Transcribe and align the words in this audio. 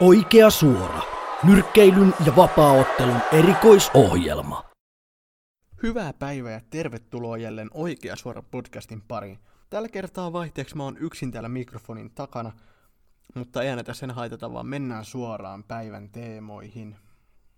Oikea 0.00 0.50
suora. 0.50 1.02
Nyrkkeilyn 1.42 2.14
ja 2.26 2.36
vapaaottelun 2.36 3.20
erikoisohjelma. 3.32 4.64
Hyvää 5.82 6.12
päivää 6.12 6.52
ja 6.52 6.60
tervetuloa 6.70 7.38
jälleen 7.38 7.70
Oikea 7.74 8.16
suora 8.16 8.42
podcastin 8.42 9.02
pariin. 9.08 9.38
Tällä 9.70 9.88
kertaa 9.88 10.32
vaihteeksi 10.32 10.76
mä 10.76 10.82
oon 10.82 10.96
yksin 10.98 11.32
täällä 11.32 11.48
mikrofonin 11.48 12.10
takana, 12.14 12.52
mutta 13.34 13.62
ei 13.62 13.74
näitä 13.74 13.94
sen 13.94 14.10
haitata, 14.10 14.52
vaan 14.52 14.66
mennään 14.66 15.04
suoraan 15.04 15.64
päivän 15.64 16.08
teemoihin. 16.08 16.96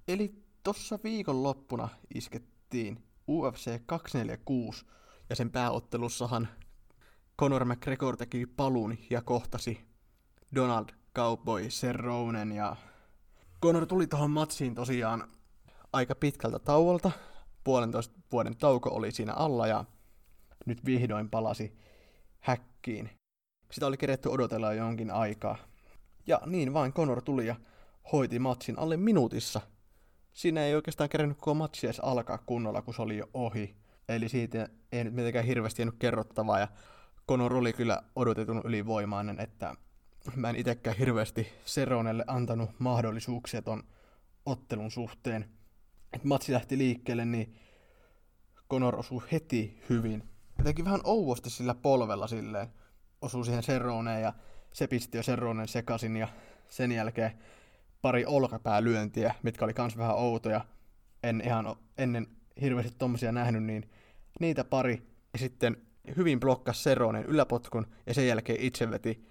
Eli 0.08 0.34
tossa 0.62 0.98
viikonloppuna 1.04 1.88
iskettiin 2.14 3.04
UFC 3.28 3.80
246, 3.86 4.86
ja 5.30 5.36
sen 5.36 5.50
pääottelussahan 5.50 6.48
Conor 7.40 7.64
McGregor 7.64 8.16
teki 8.16 8.46
paluun 8.46 8.98
ja 9.10 9.22
kohtasi 9.22 9.80
Donald 10.54 10.88
Cowboy 11.16 11.68
Cerronen 11.68 12.52
ja 12.52 12.76
Conor 13.62 13.86
tuli 13.86 14.06
tuohon 14.06 14.30
matsiin 14.30 14.74
tosiaan 14.74 15.28
aika 15.92 16.14
pitkältä 16.14 16.58
tauolta. 16.58 17.10
Puolentoista 17.64 18.14
vuoden 18.32 18.56
tauko 18.56 18.90
oli 18.90 19.10
siinä 19.10 19.32
alla 19.32 19.66
ja 19.66 19.84
nyt 20.66 20.84
vihdoin 20.84 21.30
palasi 21.30 21.78
häkkiin. 22.40 23.10
Sitä 23.70 23.86
oli 23.86 23.96
keretty 23.96 24.28
odotella 24.28 24.72
jo 24.72 24.84
jonkin 24.84 25.10
aikaa. 25.10 25.56
Ja 26.26 26.40
niin 26.46 26.74
vain 26.74 26.92
Conor 26.92 27.22
tuli 27.22 27.46
ja 27.46 27.56
hoiti 28.12 28.38
matsin 28.38 28.78
alle 28.78 28.96
minuutissa. 28.96 29.60
Siinä 30.32 30.64
ei 30.64 30.74
oikeastaan 30.74 31.10
kerennyt 31.10 31.38
koko 31.38 31.54
matsi 31.54 31.86
edes 31.86 32.00
alkaa 32.00 32.38
kunnolla, 32.38 32.82
kun 32.82 32.94
se 32.94 33.02
oli 33.02 33.16
jo 33.16 33.28
ohi. 33.34 33.76
Eli 34.08 34.28
siitä 34.28 34.68
ei 34.92 35.04
nyt 35.04 35.14
mitenkään 35.14 35.44
hirveästi 35.44 35.82
jäänyt 35.82 35.98
kerrottavaa 35.98 36.58
ja 36.58 36.68
Conor 37.28 37.54
oli 37.54 37.72
kyllä 37.72 38.02
odotetun 38.16 38.62
ylivoimainen, 38.64 39.40
että 39.40 39.74
mä 40.36 40.50
en 40.50 40.56
itsekään 40.56 40.96
hirveästi 40.96 41.48
Seronelle 41.64 42.24
antanut 42.26 42.70
mahdollisuuksia 42.78 43.62
ton 43.62 43.82
ottelun 44.46 44.90
suhteen. 44.90 45.50
Et 46.12 46.24
matsi 46.24 46.52
lähti 46.52 46.78
liikkeelle, 46.78 47.24
niin 47.24 47.56
Conor 48.70 48.96
osui 48.96 49.22
heti 49.32 49.82
hyvin. 49.90 50.28
Jotenkin 50.58 50.84
vähän 50.84 51.00
ouvosti 51.04 51.50
sillä 51.50 51.74
polvella 51.74 52.26
silleen. 52.26 52.68
Osui 53.22 53.44
siihen 53.44 53.62
Serroneen 53.62 54.22
ja 54.22 54.32
se 54.72 54.86
pisti 54.86 55.18
jo 55.18 55.22
Serronen 55.22 55.68
sekasin 55.68 56.16
ja 56.16 56.28
sen 56.68 56.92
jälkeen 56.92 57.32
pari 58.02 58.26
olkapäälyöntiä, 58.26 59.34
mitkä 59.42 59.64
oli 59.64 59.74
kans 59.74 59.96
vähän 59.96 60.16
outoja. 60.16 60.64
En 61.22 61.42
ihan 61.44 61.76
ennen 61.98 62.26
hirveästi 62.60 62.94
tommosia 62.98 63.32
nähnyt, 63.32 63.62
niin 63.62 63.90
niitä 64.40 64.64
pari. 64.64 65.02
Ja 65.32 65.38
sitten 65.38 65.76
hyvin 66.16 66.40
blokkas 66.40 66.82
Seronen 66.82 67.24
yläpotkun 67.24 67.86
ja 68.06 68.14
sen 68.14 68.26
jälkeen 68.26 68.60
itse 68.60 68.90
veti 68.90 69.26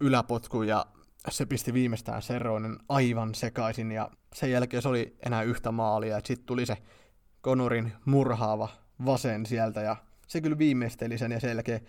yläpotkun 0.00 0.66
ja 0.66 0.86
se 1.28 1.46
pisti 1.46 1.72
viimeistään 1.72 2.22
Seronen 2.22 2.78
aivan 2.88 3.34
sekaisin 3.34 3.92
ja 3.92 4.10
sen 4.34 4.50
jälkeen 4.50 4.82
se 4.82 4.88
oli 4.88 5.16
enää 5.26 5.42
yhtä 5.42 5.72
maalia 5.72 6.20
sitten 6.24 6.46
tuli 6.46 6.66
se 6.66 6.76
Konorin 7.40 7.92
murhaava 8.04 8.68
vasen 9.04 9.46
sieltä 9.46 9.80
ja 9.80 9.96
se 10.26 10.40
kyllä 10.40 10.58
viimeisteli 10.58 11.18
sen 11.18 11.32
ja 11.32 11.40
sen 11.40 11.50
jälkeen 11.50 11.80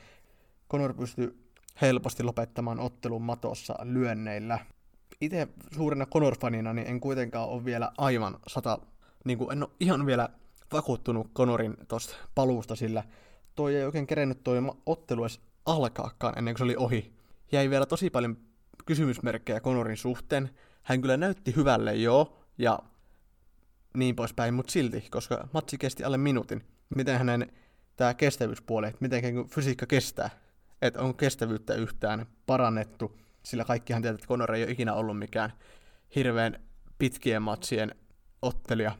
Konor 0.67 0.93
pystyi 0.93 1.45
helposti 1.81 2.23
lopettamaan 2.23 2.79
ottelun 2.79 3.21
matossa 3.21 3.75
lyönneillä. 3.83 4.59
Itse 5.21 5.47
suurena 5.75 6.05
Conor-fanina 6.05 6.73
niin 6.73 6.87
en 6.87 6.99
kuitenkaan 6.99 7.49
ole 7.49 7.65
vielä 7.65 7.91
aivan 7.97 8.37
sata, 8.47 8.79
niin 9.25 9.37
kuin 9.37 9.51
en 9.51 9.63
ole 9.63 9.71
ihan 9.79 10.05
vielä 10.05 10.29
vakuuttunut 10.71 11.27
Konorin 11.33 11.77
tuosta 11.87 12.15
paluusta, 12.35 12.75
sillä 12.75 13.03
toi 13.55 13.75
ei 13.75 13.85
oikein 13.85 14.07
kerennyt 14.07 14.43
toi 14.43 14.57
ottelu 14.85 15.23
edes 15.23 15.41
alkaakaan 15.65 16.37
ennen 16.37 16.53
kuin 16.53 16.57
se 16.57 16.63
oli 16.63 16.75
ohi. 16.75 17.15
Jäi 17.51 17.69
vielä 17.69 17.85
tosi 17.85 18.09
paljon 18.09 18.37
kysymysmerkkejä 18.85 19.59
Konorin 19.59 19.97
suhteen. 19.97 20.49
Hän 20.83 21.01
kyllä 21.01 21.17
näytti 21.17 21.55
hyvälle 21.55 21.95
joo, 21.95 22.39
ja 22.57 22.79
niin 23.97 24.15
poispäin, 24.15 24.53
mutta 24.53 24.71
silti, 24.71 25.07
koska 25.11 25.47
matsi 25.53 25.77
kesti 25.77 26.03
alle 26.03 26.17
minuutin. 26.17 26.63
Miten 26.95 27.17
hänen 27.17 27.51
tämä 27.95 28.13
kestävyyspuoli, 28.13 28.87
että 28.87 28.97
miten 29.01 29.49
fysiikka 29.49 29.85
kestää, 29.85 30.29
että 30.81 31.01
on 31.01 31.15
kestävyyttä 31.15 31.73
yhtään 31.73 32.25
parannettu, 32.45 33.19
sillä 33.43 33.65
kaikkihan 33.65 34.01
tietää, 34.01 34.15
että 34.15 34.27
Conor 34.27 34.53
ei 34.53 34.63
ole 34.63 34.71
ikinä 34.71 34.93
ollut 34.93 35.19
mikään 35.19 35.53
hirveän 36.15 36.59
pitkien 36.97 37.41
matsien 37.41 37.95
ottelija, 38.41 38.91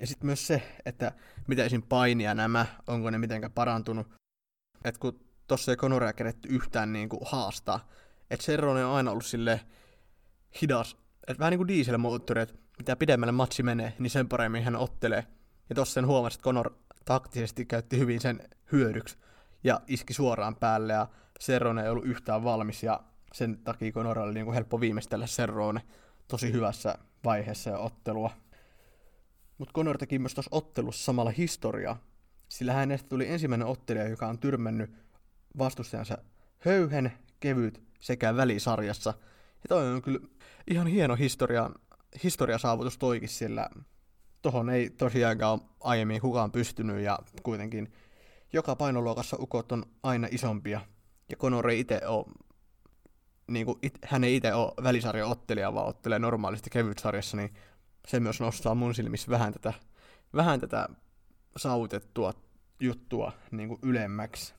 ja 0.00 0.06
sitten 0.06 0.26
myös 0.26 0.46
se, 0.46 0.62
että 0.86 1.12
mitä 1.46 1.64
esim. 1.64 1.82
painia 1.82 2.34
nämä, 2.34 2.66
onko 2.86 3.10
ne 3.10 3.18
mitenkään 3.18 3.52
parantunut. 3.52 4.06
Että 4.84 4.98
kun 5.00 5.20
tossa 5.50 5.72
ei 5.72 5.76
Conoria 5.76 6.12
keretty 6.12 6.48
yhtään 6.48 6.92
niin 6.92 7.08
kuin 7.08 7.20
haastaa. 7.24 7.88
Että 8.30 8.46
Serrone 8.46 8.84
on 8.84 8.94
aina 8.94 9.10
ollut 9.10 9.26
sille 9.26 9.60
hidas. 10.62 10.96
Että 11.26 11.38
vähän 11.38 11.50
niin 11.50 11.58
kuin 11.58 11.68
dieselmoottori, 11.68 12.42
että 12.42 12.54
mitä 12.78 12.96
pidemmälle 12.96 13.32
matsi 13.32 13.62
menee, 13.62 13.92
niin 13.98 14.10
sen 14.10 14.28
paremmin 14.28 14.64
hän 14.64 14.76
ottelee. 14.76 15.26
Ja 15.68 15.74
tossa 15.74 15.94
sen 15.94 16.06
huomasi, 16.06 16.36
että 16.36 16.44
Conor 16.44 16.74
taktisesti 17.04 17.66
käytti 17.66 17.98
hyvin 17.98 18.20
sen 18.20 18.48
hyödyksi 18.72 19.18
ja 19.64 19.80
iski 19.86 20.14
suoraan 20.14 20.56
päälle 20.56 20.92
ja 20.92 21.08
Serrone 21.40 21.82
ei 21.82 21.88
ollut 21.88 22.06
yhtään 22.06 22.44
valmis 22.44 22.82
ja 22.82 23.00
sen 23.32 23.58
takia 23.58 23.92
Conor 23.92 24.18
oli 24.18 24.34
niin 24.34 24.44
kuin 24.44 24.54
helppo 24.54 24.80
viimeistellä 24.80 25.26
Serrone 25.26 25.80
tosi 26.28 26.52
hyvässä 26.52 26.98
vaiheessa 27.24 27.70
ja 27.70 27.78
ottelua. 27.78 28.30
Mutta 29.58 29.72
Conor 29.72 29.98
teki 29.98 30.18
myös 30.18 30.34
tuossa 30.34 30.56
ottelussa 30.56 31.04
samalla 31.04 31.30
historiaa, 31.30 32.02
sillä 32.48 32.72
hänestä 32.72 33.08
tuli 33.08 33.28
ensimmäinen 33.28 33.68
ottelija, 33.68 34.08
joka 34.08 34.26
on 34.26 34.38
tyrmännyt 34.38 35.09
vastustajansa 35.58 36.18
höyhen, 36.58 37.12
kevyt 37.40 37.82
sekä 38.00 38.36
välisarjassa. 38.36 39.14
Ja 39.62 39.68
toi 39.68 39.94
on 39.94 40.02
kyllä 40.02 40.20
ihan 40.70 40.86
hieno 40.86 41.16
historia, 41.16 41.70
historiasaavutus 42.24 42.98
toikin, 42.98 43.28
sillä 43.28 43.70
tohon 44.42 44.70
ei 44.70 44.90
tosiaankaan 44.90 45.60
aiemmin 45.80 46.20
kukaan 46.20 46.52
pystynyt 46.52 47.00
ja 47.00 47.18
kuitenkin 47.42 47.92
joka 48.52 48.76
painoluokassa 48.76 49.36
ukot 49.40 49.72
on 49.72 49.84
aina 50.02 50.28
isompia. 50.30 50.80
Ja 51.28 51.36
Conor 51.36 51.70
ei 51.70 51.80
itse 51.80 52.00
ole, 52.06 52.26
niin 53.48 53.66
kuin 53.66 53.78
it, 53.82 53.98
hän 54.04 54.24
ei 54.24 54.36
itse 54.36 54.54
ole 54.54 54.72
välisarjan 54.82 55.28
ottelija, 55.28 55.74
vaan 55.74 55.86
ottelee 55.86 56.18
normaalisti 56.18 56.70
kevytsarjassa, 56.70 57.36
niin 57.36 57.54
se 58.08 58.20
myös 58.20 58.40
nostaa 58.40 58.74
mun 58.74 58.94
silmissä 58.94 59.30
vähän 59.30 59.52
tätä, 59.52 59.72
vähän 60.34 60.60
tätä 60.60 60.88
saavutettua 61.56 62.34
juttua 62.80 63.32
niin 63.50 63.68
kuin 63.68 63.78
ylemmäksi. 63.82 64.54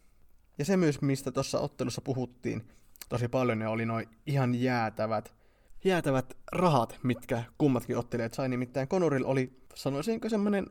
Ja 0.57 0.65
se 0.65 0.77
myös, 0.77 1.01
mistä 1.01 1.31
tuossa 1.31 1.59
ottelussa 1.59 2.01
puhuttiin 2.01 2.67
tosi 3.09 3.27
paljon, 3.27 3.59
ne 3.59 3.67
oli 3.67 3.85
noin 3.85 4.09
ihan 4.25 4.55
jäätävät, 4.55 5.35
jäätävät 5.83 6.37
rahat, 6.51 6.99
mitkä 7.03 7.43
kummatkin 7.57 7.97
ottelijat 7.97 8.33
sai. 8.33 8.49
Nimittäin 8.49 8.87
Konorilla 8.87 9.27
oli, 9.27 9.59
sanoisinko 9.75 10.29
semmoinen 10.29 10.67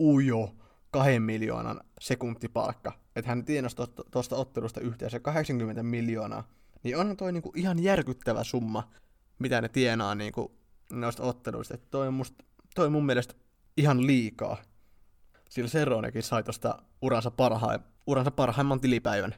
ujo 0.00 0.54
kahden 0.90 1.22
miljoonan 1.22 1.80
sekuntipalkka. 2.00 2.92
Että 3.16 3.28
hän 3.28 3.44
tienasi 3.44 3.76
tuosta 4.10 4.36
ottelusta 4.36 4.80
yhteensä 4.80 5.20
80 5.20 5.82
miljoonaa. 5.82 6.48
Niin 6.82 6.96
onhan 6.96 7.16
toi 7.16 7.32
niinku 7.32 7.52
ihan 7.56 7.82
järkyttävä 7.82 8.44
summa, 8.44 8.90
mitä 9.38 9.60
ne 9.60 9.68
tienaa 9.68 10.14
niinku 10.14 10.52
noista 10.92 11.22
otteluista. 11.22 11.74
Että 11.74 11.86
toi 11.90 12.08
toi 12.74 12.86
on 12.86 12.92
mun 12.92 13.06
mielestä 13.06 13.34
ihan 13.76 14.06
liikaa. 14.06 14.56
Sillä 15.50 15.68
Seronekin 15.68 16.22
sai 16.22 16.42
tuosta 16.42 16.82
uransa, 17.02 17.30
parha, 17.30 17.78
uransa 18.06 18.30
parhaimman 18.30 18.80
tilipäivän. 18.80 19.34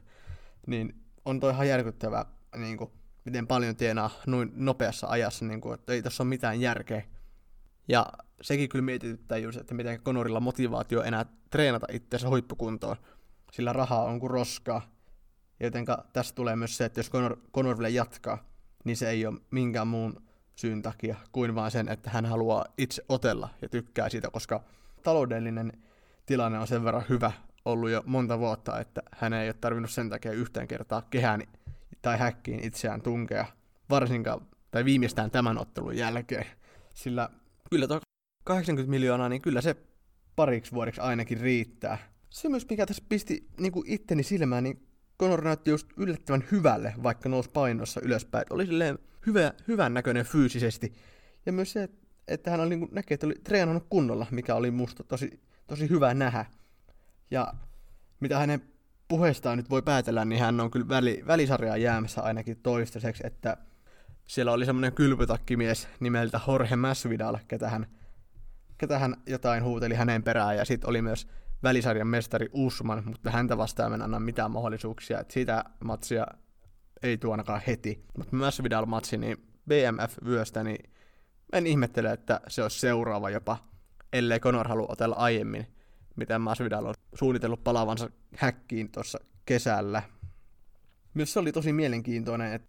Niin 0.67 0.95
on 1.25 1.41
toi 1.41 1.53
ihan 1.53 1.69
järkyttävää, 1.69 2.25
niin 2.57 2.77
kuin, 2.77 2.91
miten 3.25 3.47
paljon 3.47 3.77
tienaa 3.77 4.11
noin 4.27 4.53
nopeassa 4.55 5.07
ajassa, 5.07 5.45
niin 5.45 5.61
kuin, 5.61 5.75
että 5.75 5.93
ei 5.93 6.03
tässä 6.03 6.23
ole 6.23 6.29
mitään 6.29 6.61
järkeä. 6.61 7.03
Ja 7.89 8.07
sekin 8.43 8.69
kyllä 8.69 8.85
mietityttää 8.85 9.39
just, 9.39 9.59
että 9.59 9.75
miten 9.75 10.03
Konorilla 10.03 10.41
motivaatio 10.41 11.03
enää 11.03 11.27
treenata 11.51 11.87
itseänsä 11.93 12.29
huippukuntoon, 12.29 12.97
sillä 13.53 13.73
rahaa 13.73 14.05
on 14.05 14.21
kuin 14.21 14.31
roskaa. 14.31 14.93
Jotenka 15.61 16.05
tässä 16.13 16.35
tulee 16.35 16.57
myös 16.57 16.77
se, 16.77 16.85
että 16.85 17.01
jos 17.01 17.11
Conor, 17.11 17.37
Conor 17.55 17.79
vielä 17.79 17.89
jatkaa, 17.89 18.45
niin 18.85 18.97
se 18.97 19.11
ei 19.11 19.27
ole 19.27 19.41
minkään 19.51 19.87
muun 19.87 20.23
syyn 20.57 20.83
takia, 20.83 21.17
kuin 21.33 21.55
vain 21.55 21.71
sen, 21.71 21.89
että 21.89 22.11
hän 22.11 22.27
haluaa 22.27 22.65
itse 22.79 23.05
otella 23.09 23.49
ja 23.63 23.69
tykkää 23.69 24.09
siitä, 24.09 24.31
koska 24.31 24.65
taloudellinen 25.03 25.73
tilanne 26.27 26.59
on 26.59 26.67
sen 26.67 26.85
verran 26.85 27.05
hyvä 27.09 27.33
ollut 27.65 27.91
jo 27.91 28.03
monta 28.07 28.39
vuotta, 28.39 28.81
että 28.81 29.03
hän 29.13 29.33
ei 29.33 29.49
ole 29.49 29.55
tarvinnut 29.55 29.91
sen 29.91 30.11
takia 30.11 30.33
yhtään 30.33 30.69
kertaa 30.69 31.03
kehään 31.03 31.43
tai 32.03 32.19
häkkiin 32.19 32.65
itseään 32.65 33.03
tunkea, 33.03 33.47
varsinkaan 33.91 34.47
tai 34.71 34.85
viimeistään 34.85 35.31
tämän 35.31 35.59
ottelun 35.59 35.97
jälkeen. 35.97 36.47
Sillä 36.95 37.29
kyllä 37.71 37.87
tuo 37.87 38.01
80 38.45 38.91
miljoonaa, 38.91 39.29
niin 39.29 39.43
kyllä 39.43 39.61
se 39.61 39.77
pariksi 40.37 40.73
vuodeksi 40.73 41.01
ainakin 41.01 41.41
riittää. 41.41 41.99
Se 42.31 42.49
myös, 42.49 42.67
mikä 42.71 42.87
tässä 42.87 43.05
pisti 43.09 43.49
niin 43.61 43.73
kuin 43.73 43.85
itteni 43.89 44.23
silmään, 44.23 44.65
niin 44.65 44.87
Conor 45.21 45.45
näytti 45.45 45.71
just 45.71 45.89
yllättävän 45.97 46.45
hyvälle, 46.53 46.95
vaikka 47.03 47.29
nousi 47.29 47.51
painossa 47.51 48.01
ylöspäin. 48.01 48.45
Oli 48.51 48.67
silleen 48.67 48.99
hyvä, 49.27 49.53
hyvän 49.69 49.95
näköinen 49.95 50.25
fyysisesti. 50.25 50.93
Ja 51.47 51.53
myös 51.53 51.73
se, 51.73 51.89
että 52.29 52.51
hän 52.51 52.61
oli, 52.61 52.77
niin 52.77 52.89
näkee, 52.93 53.15
että 53.15 53.27
oli 53.27 53.35
treenannut 53.45 53.87
kunnolla, 53.91 54.27
mikä 54.31 54.55
oli 54.55 54.71
musta 54.71 55.05
tosi, 55.05 55.41
tosi 55.67 55.89
hyvä 55.91 56.15
nähdä. 56.15 56.47
Ja 57.33 57.55
mitä 58.21 58.39
hänen 58.39 58.63
puheestaan 59.09 59.57
nyt 59.57 59.71
voi 59.71 59.83
päätellä, 59.83 60.25
niin 60.25 60.41
hän 60.41 60.61
on 60.61 60.71
kyllä 60.71 60.89
väli, 60.89 61.23
välisarjaa 61.27 61.77
jäämässä 61.77 62.23
ainakin 62.23 62.57
toistaiseksi, 62.63 63.27
että 63.27 63.57
siellä 64.27 64.53
oli 64.53 64.67
semmoinen 64.67 64.93
kylpytakkimies 64.93 65.89
nimeltä 66.01 66.41
Jorge 66.47 66.77
Masvidal, 66.77 67.39
ketä 67.49 67.71
hän, 67.71 67.87
ketä 68.79 68.99
hän 68.99 69.17
jotain 69.27 69.65
huuteli 69.65 69.95
hänen 69.95 70.23
perään, 70.23 70.57
ja 70.57 70.65
sitten 70.65 70.91
oli 70.91 71.03
myös 71.03 71.29
välisarjan 71.63 72.07
mestari 72.07 72.49
Usman, 72.53 73.03
mutta 73.07 73.31
häntä 73.31 73.57
vastaan 73.57 73.93
en 73.93 74.03
anna 74.03 74.21
mitään 74.21 74.51
mahdollisuuksia, 74.51 75.21
että 75.21 75.35
sitä 75.35 75.65
matsia 75.85 76.27
ei 77.03 77.19
tuonakaan 77.19 77.63
heti. 77.67 78.05
Mutta 78.19 78.37
Masvidal-matsi, 78.37 79.17
niin 79.17 79.47
BMF-vyöstä, 79.69 80.65
niin 80.65 80.91
en 81.53 81.67
ihmettele, 81.67 82.13
että 82.13 82.41
se 82.49 82.63
olisi 82.63 82.81
seuraava 82.81 83.31
jopa, 83.31 83.57
ellei 84.13 84.41
Conor 84.41 84.69
halua 84.69 84.87
otella 84.89 85.17
aiemmin, 85.17 85.67
mitä 86.17 86.39
Masvidal 86.39 86.87
on 86.87 86.95
suunnitellut 87.15 87.65
palavansa 87.65 88.11
häkkiin 88.37 88.91
tuossa 88.91 89.19
kesällä. 89.47 90.03
Myös 91.15 91.33
se 91.33 91.39
oli 91.39 91.53
tosi 91.53 91.73
mielenkiintoinen, 91.73 92.53
että 92.53 92.69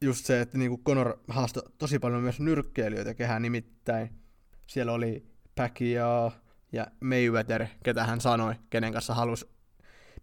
just 0.00 0.26
se, 0.26 0.40
että 0.40 0.58
niinku 0.58 0.82
Conor 0.86 1.18
haastoi 1.28 1.62
tosi 1.78 1.98
paljon 1.98 2.22
myös 2.22 2.40
nyrkkeilijöitä 2.40 3.14
kehään 3.14 3.42
nimittäin. 3.42 4.10
Siellä 4.66 4.92
oli 4.92 5.26
Pacquiao 5.54 6.32
ja 6.72 6.86
Mayweather, 7.00 7.66
ketä 7.84 8.06
hän 8.06 8.20
sanoi, 8.20 8.54
kenen 8.70 8.92
kanssa 8.92 9.14
halusi 9.14 9.46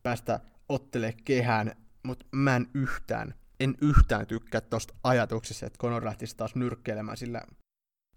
päästä 0.04 0.40
ottele 0.70 1.14
kehään, 1.26 1.76
mutta 2.04 2.26
mä 2.32 2.56
en 2.56 2.68
yhtään, 2.74 3.34
en 3.60 3.76
yhtään 3.82 4.28
tykkää 4.28 4.62
tosta 4.62 4.94
ajatuksesta, 5.04 5.66
että 5.66 5.78
Conor 5.78 6.06
lähtisi 6.06 6.38
taas 6.38 6.56
nyrkkeilemään, 6.56 7.18
sillä 7.18 7.42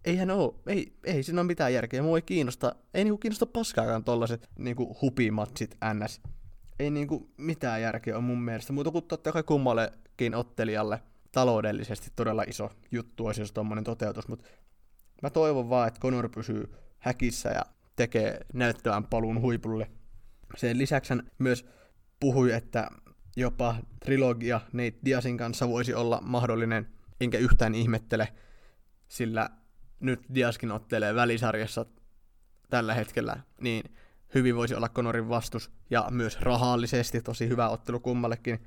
eihän 0.06 0.31
oo, 0.31 0.62
ei, 0.67 0.93
ei 1.05 1.23
siinä 1.23 1.41
ole 1.41 1.47
mitään 1.47 1.73
järkeä, 1.73 2.03
mua 2.03 2.19
ei 2.19 2.23
kiinnosta, 2.23 2.75
ei 2.94 3.05
niinku 3.05 3.19
kiinnosta 3.19 3.47
paskaakaan 3.47 4.05
tollaset 4.05 4.49
niinku 4.58 4.97
hupimatsit 5.03 5.76
ns. 5.94 6.20
Ei 6.79 6.91
niinku 6.91 7.31
mitään 7.37 7.82
järkeä 7.82 8.17
on 8.17 8.25
mun 8.25 8.43
mielestä, 8.43 8.73
muuta 8.73 8.91
kuin 8.91 9.05
totta 9.05 9.32
kai 9.32 9.43
kummallekin 9.43 10.35
ottelijalle 10.35 11.03
taloudellisesti 11.32 12.11
todella 12.17 12.43
iso 12.43 12.70
juttu 12.91 13.26
olisi, 13.26 13.41
jos 13.41 13.53
tommonen 13.53 13.85
toteutus, 13.85 14.29
mutta 14.29 14.44
mä 15.23 15.31
toivon 15.31 15.70
vaan, 15.70 15.88
että 15.88 16.00
Conor 16.00 16.29
pysyy 16.29 16.75
häkissä 16.99 17.49
ja 17.49 17.62
tekee 17.97 18.41
näyttävän 18.53 19.05
paluun 19.05 19.41
huipulle. 19.41 19.91
Sen 20.56 20.79
lisäksi 20.79 21.14
hän 21.14 21.31
myös 21.38 21.67
puhui, 22.20 22.53
että 22.53 22.91
jopa 23.37 23.76
trilogia 24.05 24.61
Nate 24.73 24.99
Diasin 25.05 25.37
kanssa 25.37 25.69
voisi 25.69 25.94
olla 25.94 26.20
mahdollinen, 26.23 26.87
enkä 27.20 27.38
yhtään 27.38 27.75
ihmettele, 27.75 28.29
sillä 29.08 29.50
nyt 30.00 30.20
Diaskin 30.34 30.72
ottelee 30.72 31.14
välisarjassa 31.14 31.87
tällä 32.70 32.94
hetkellä, 32.94 33.40
niin 33.60 33.96
hyvin 34.34 34.56
voisi 34.56 34.75
olla 34.75 34.88
Conorin 34.88 35.28
vastus, 35.28 35.70
ja 35.90 36.06
myös 36.10 36.40
rahallisesti 36.40 37.20
tosi 37.20 37.48
hyvä 37.48 37.69
ottelu 37.69 38.00
kummallekin, 38.00 38.66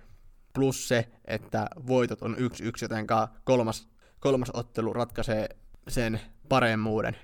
plus 0.53 0.87
se, 0.87 1.09
että 1.25 1.67
voitot 1.87 2.21
on 2.21 2.35
1-1, 2.35 2.39
joten 2.81 3.07
kolmas, 3.43 3.89
kolmas 4.19 4.49
ottelu 4.53 4.93
ratkaisee 4.93 5.49
sen 5.87 6.21
paremmuuden. 6.49 7.15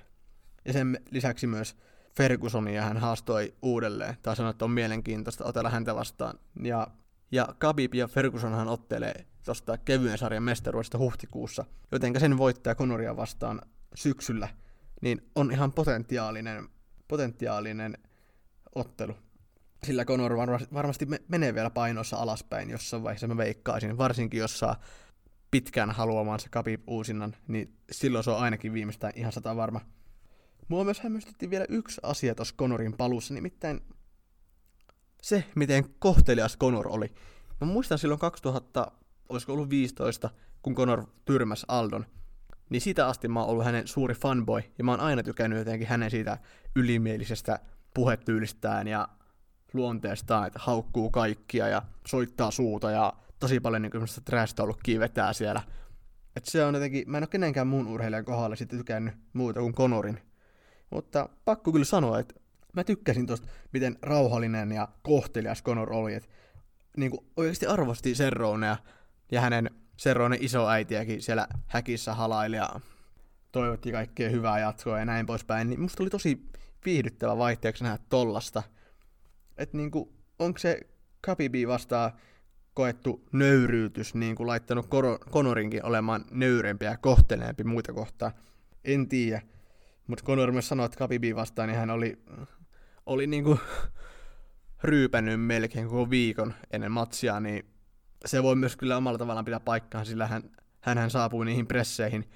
Ja 0.64 0.72
sen 0.72 1.00
lisäksi 1.10 1.46
myös 1.46 1.76
Fergusonia 2.16 2.82
hän 2.82 2.96
haastoi 2.96 3.54
uudelleen, 3.62 4.16
tai 4.22 4.36
sanoi, 4.36 4.50
että 4.50 4.64
on 4.64 4.70
mielenkiintoista 4.70 5.44
otella 5.44 5.70
häntä 5.70 5.94
vastaan. 5.94 6.38
Ja, 6.62 6.86
ja 7.32 7.48
Khabib 7.58 7.94
ja 7.94 8.08
Fergusonhan 8.08 8.68
ottelee 8.68 9.26
tuosta 9.44 9.78
kevyen 9.78 10.18
sarjan 10.18 10.42
mestaruudesta 10.42 10.98
huhtikuussa, 10.98 11.64
joten 11.92 12.20
sen 12.20 12.38
voittaja 12.38 12.74
Conoria 12.74 13.16
vastaan 13.16 13.62
syksyllä, 13.94 14.48
niin 15.02 15.30
on 15.34 15.52
ihan 15.52 15.72
potentiaalinen, 15.72 16.68
potentiaalinen 17.08 17.98
ottelu. 18.74 19.16
Sillä 19.84 20.04
Conor 20.04 20.36
varmasti 20.72 21.06
menee 21.28 21.54
vielä 21.54 21.70
painossa 21.70 22.16
alaspäin 22.16 22.70
jossain 22.70 23.02
vaiheessa, 23.02 23.26
mä 23.26 23.36
veikkaisin. 23.36 23.98
Varsinkin 23.98 24.40
jos 24.40 24.58
saa 24.58 24.80
pitkään 25.50 25.90
haluamansa 25.90 26.48
Khabib 26.50 26.82
uusinnan, 26.86 27.36
niin 27.48 27.76
silloin 27.92 28.24
se 28.24 28.30
on 28.30 28.38
ainakin 28.38 28.72
viimeistään 28.72 29.12
ihan 29.16 29.32
sata 29.32 29.56
varma. 29.56 29.80
Mua 30.68 30.84
myös 30.84 31.00
hämmästytti 31.00 31.50
vielä 31.50 31.66
yksi 31.68 32.00
asia 32.02 32.34
tuossa 32.34 32.54
Conorin 32.58 32.96
palussa, 32.96 33.34
nimittäin 33.34 33.80
se, 35.22 35.44
miten 35.54 35.84
kohtelias 35.98 36.58
Conor 36.58 36.88
oli. 36.88 37.14
Mä 37.60 37.66
muistan 37.66 37.98
silloin 37.98 38.20
2000, 38.20 38.92
olisiko 39.28 39.52
ollut 39.52 39.70
15, 39.70 40.30
kun 40.62 40.74
Conor 40.74 41.06
tyrmäs 41.24 41.64
Aldon, 41.68 42.06
niin 42.70 42.80
siitä 42.80 43.06
asti 43.06 43.28
mä 43.28 43.40
oon 43.40 43.48
ollut 43.48 43.64
hänen 43.64 43.88
suuri 43.88 44.14
fanboy, 44.14 44.62
ja 44.78 44.84
mä 44.84 44.90
oon 44.90 45.00
aina 45.00 45.22
tykännyt 45.22 45.58
jotenkin 45.58 45.88
hänen 45.88 46.10
siitä 46.10 46.38
ylimielisestä 46.76 47.58
puhetyylistään 47.94 48.88
ja 48.88 49.08
luonteestaan, 49.72 50.46
että 50.46 50.58
haukkuu 50.62 51.10
kaikkia 51.10 51.68
ja 51.68 51.82
soittaa 52.06 52.50
suuta 52.50 52.90
ja 52.90 53.12
tosi 53.38 53.60
paljon 53.60 53.82
niin 53.82 53.92
trash 54.24 54.54
vetää 54.98 55.32
siellä. 55.32 55.62
Et 56.36 56.44
se 56.44 56.64
on 56.64 56.74
jotenkin, 56.74 57.10
mä 57.10 57.16
en 57.16 57.22
ole 57.22 57.28
kenenkään 57.28 57.66
muun 57.66 57.86
urheilijan 57.86 58.24
kohdalla 58.24 58.56
sitten 58.56 58.78
tykännyt 58.78 59.14
muuta 59.32 59.60
kuin 59.60 59.74
Konorin. 59.74 60.20
Mutta 60.90 61.28
pakko 61.44 61.72
kyllä 61.72 61.84
sanoa, 61.84 62.18
että 62.18 62.34
mä 62.72 62.84
tykkäsin 62.84 63.26
tosta, 63.26 63.48
miten 63.72 63.96
rauhallinen 64.02 64.72
ja 64.72 64.88
kohtelias 65.02 65.62
Conor 65.62 65.92
oli. 65.92 66.14
Että 66.14 66.28
niin 66.96 67.10
oikeasti 67.36 67.66
arvosti 67.66 68.14
Serronea 68.14 68.76
ja 69.32 69.40
hänen 69.40 69.70
Serronen 69.96 70.42
isoäitiäkin 70.42 71.22
siellä 71.22 71.48
häkissä 71.66 72.14
halaili 72.14 72.56
ja 72.56 72.68
toivotti 73.52 73.92
kaikkea 73.92 74.30
hyvää 74.30 74.58
jatkoa 74.58 74.98
ja 74.98 75.04
näin 75.04 75.26
poispäin. 75.26 75.70
Niin 75.70 75.80
musta 75.80 76.02
oli 76.02 76.10
tosi 76.10 76.46
viihdyttävä 76.84 77.38
vaihteeksi 77.38 77.84
nähdä 77.84 77.98
tollasta– 78.08 78.62
että 79.58 79.76
niinku, 79.76 80.12
onko 80.38 80.58
se 80.58 80.80
Kapibi 81.20 81.68
vastaan 81.68 82.12
koettu 82.74 83.24
nöyryytys 83.32 84.14
niin 84.14 84.36
kuin 84.36 84.46
laittanut 84.46 84.86
Konorinkin 85.30 85.84
olemaan 85.84 86.24
nöyrempi 86.30 86.84
ja 86.84 86.96
kohteleempi 86.96 87.64
muita 87.64 87.92
kohtaan. 87.92 88.32
En 88.84 89.08
tiedä. 89.08 89.42
Mutta 90.06 90.24
Conor 90.24 90.52
myös 90.52 90.68
sanoi, 90.68 90.86
että 90.86 90.98
Kapibi 90.98 91.36
vastaan 91.36 91.68
niin 91.68 91.78
hän 91.78 91.90
oli, 91.90 92.18
oli 93.06 93.26
niinku 93.26 93.58
ryypännyt 94.82 95.40
melkein 95.40 95.88
koko 95.88 96.10
viikon 96.10 96.54
ennen 96.70 96.92
matsia, 96.92 97.40
niin 97.40 97.66
se 98.24 98.42
voi 98.42 98.56
myös 98.56 98.76
kyllä 98.76 98.96
omalla 98.96 99.18
tavallaan 99.18 99.44
pitää 99.44 99.60
paikkaan, 99.60 100.06
sillä 100.06 100.26
hän, 100.26 100.42
hän 100.80 101.10
saapui 101.10 101.44
niihin 101.44 101.66
presseihin 101.66 102.30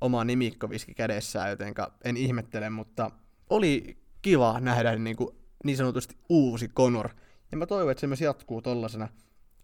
oma 0.00 0.24
nimikkoviski 0.24 0.94
kädessään, 0.94 1.50
jotenka 1.50 1.92
en 2.04 2.16
ihmettele, 2.16 2.70
mutta 2.70 3.10
oli 3.50 3.98
kiva 4.22 4.60
nähdä 4.60 4.96
niin 4.96 5.16
kuin 5.16 5.36
niin 5.64 5.76
sanotusti 5.76 6.16
uusi 6.28 6.68
Conor. 6.68 7.08
Ja 7.52 7.56
mä 7.56 7.66
toivon, 7.66 7.90
että 7.90 8.00
se 8.00 8.06
myös 8.06 8.20
jatkuu 8.20 8.62
tollasena 8.62 9.08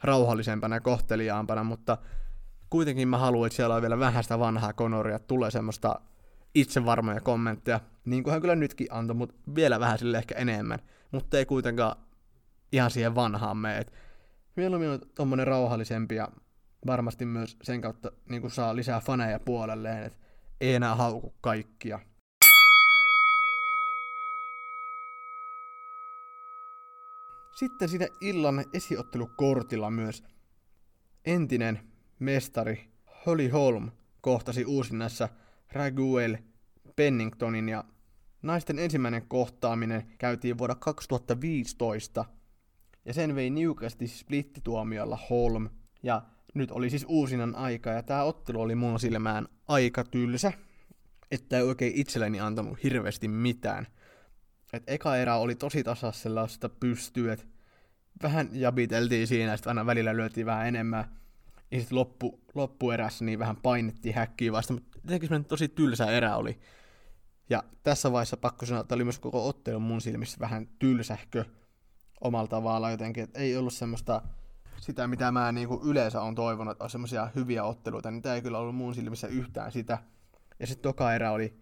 rauhallisempana 0.02 0.76
ja 0.76 0.80
kohteliaampana, 0.80 1.64
mutta 1.64 1.98
kuitenkin 2.70 3.08
mä 3.08 3.18
haluan, 3.18 3.46
että 3.46 3.56
siellä 3.56 3.74
on 3.74 3.82
vielä 3.82 3.98
vähän 3.98 4.22
sitä 4.22 4.38
vanhaa 4.38 4.72
Conoria, 4.72 5.18
tulee 5.18 5.50
semmoista 5.50 6.00
itsevarmoja 6.54 7.20
kommentteja, 7.20 7.80
niin 8.04 8.22
kuin 8.22 8.32
hän 8.32 8.40
kyllä 8.40 8.56
nytkin 8.56 8.86
antoi, 8.90 9.16
mutta 9.16 9.34
vielä 9.54 9.80
vähän 9.80 9.98
sille 9.98 10.18
ehkä 10.18 10.34
enemmän, 10.34 10.78
mutta 11.12 11.38
ei 11.38 11.46
kuitenkaan 11.46 11.96
ihan 12.72 12.90
siihen 12.90 13.14
vanhaan 13.14 13.56
mene. 13.56 13.86
Mieluummin 14.56 14.88
on 14.88 15.00
tommonen 15.14 15.46
rauhallisempi 15.46 16.14
ja 16.14 16.28
varmasti 16.86 17.24
myös 17.24 17.56
sen 17.62 17.80
kautta 17.80 18.12
niin 18.28 18.40
kuin 18.40 18.50
saa 18.50 18.76
lisää 18.76 19.00
faneja 19.00 19.40
puolelleen, 19.40 20.02
että 20.02 20.18
ei 20.60 20.74
enää 20.74 20.94
hauku 20.94 21.34
kaikkia. 21.40 22.00
Sitten 27.56 27.88
siinä 27.88 28.08
illan 28.20 28.64
esiottelukortilla 28.72 29.90
myös 29.90 30.24
entinen 31.24 31.80
mestari 32.18 32.88
Holly 33.26 33.48
Holm 33.48 33.90
kohtasi 34.20 34.64
uusinnassa 34.64 35.28
Raguel 35.72 36.36
Penningtonin 36.96 37.68
ja 37.68 37.84
naisten 38.42 38.78
ensimmäinen 38.78 39.28
kohtaaminen 39.28 40.12
käytiin 40.18 40.58
vuonna 40.58 40.74
2015 40.74 42.24
ja 43.04 43.14
sen 43.14 43.34
vei 43.34 43.50
niukasti 43.50 44.06
splittituomiolla 44.06 45.18
Holm 45.30 45.68
ja 46.02 46.22
nyt 46.54 46.70
oli 46.70 46.90
siis 46.90 47.06
uusinnan 47.08 47.56
aika 47.56 47.90
ja 47.90 48.02
tämä 48.02 48.22
ottelu 48.22 48.60
oli 48.60 48.74
mun 48.74 49.00
silmään 49.00 49.48
aika 49.68 50.04
tylsä, 50.04 50.52
että 51.30 51.56
ei 51.56 51.62
oikein 51.62 51.92
itselleni 51.94 52.40
antanut 52.40 52.82
hirveästi 52.82 53.28
mitään– 53.28 53.86
et 54.72 54.82
eka 54.86 55.16
erä 55.16 55.36
oli 55.36 55.54
tosi 55.54 55.84
tasas 55.84 56.22
sellaista 56.22 56.68
pystyä, 56.68 57.32
että 57.32 57.46
vähän 58.22 58.48
jabiteltiin 58.52 59.26
siinä, 59.26 59.56
sitten 59.56 59.70
aina 59.70 59.86
välillä 59.86 60.16
lyötiin 60.16 60.46
vähän 60.46 60.68
enemmän. 60.68 61.04
Ja 61.70 61.80
sitten 61.80 61.98
loppu, 61.98 62.40
loppuerässä 62.54 63.24
niin 63.24 63.38
vähän 63.38 63.56
painettiin 63.56 64.14
häkkiä 64.14 64.52
vasta, 64.52 64.72
mutta 64.72 64.98
jotenkin 65.04 65.28
semmoinen 65.28 65.48
tosi 65.48 65.68
tylsä 65.68 66.06
erä 66.06 66.36
oli. 66.36 66.60
Ja 67.50 67.62
tässä 67.82 68.12
vaiheessa 68.12 68.36
pakko 68.36 68.66
sanoa, 68.66 68.80
että 68.80 68.94
oli 68.94 69.04
myös 69.04 69.18
koko 69.18 69.48
ottelu 69.48 69.80
mun 69.80 70.00
silmissä 70.00 70.36
vähän 70.40 70.68
tylsähkö 70.78 71.44
omalla 72.20 72.48
tavalla 72.48 72.90
jotenkin, 72.90 73.24
että 73.24 73.38
ei 73.38 73.56
ollut 73.56 73.72
semmoista 73.72 74.22
sitä, 74.80 75.06
mitä 75.06 75.32
mä 75.32 75.52
niinku 75.52 75.80
yleensä 75.84 76.22
on 76.22 76.34
toivonut, 76.34 76.72
että 76.72 76.84
on 76.84 76.90
semmoisia 76.90 77.28
hyviä 77.34 77.64
otteluita, 77.64 78.10
niin 78.10 78.22
tämä 78.22 78.34
ei 78.34 78.42
kyllä 78.42 78.58
ollut 78.58 78.74
mun 78.74 78.94
silmissä 78.94 79.26
yhtään 79.26 79.72
sitä. 79.72 79.98
Ja 80.58 80.66
sitten 80.66 80.82
toka 80.82 81.14
erä 81.14 81.32
oli 81.32 81.60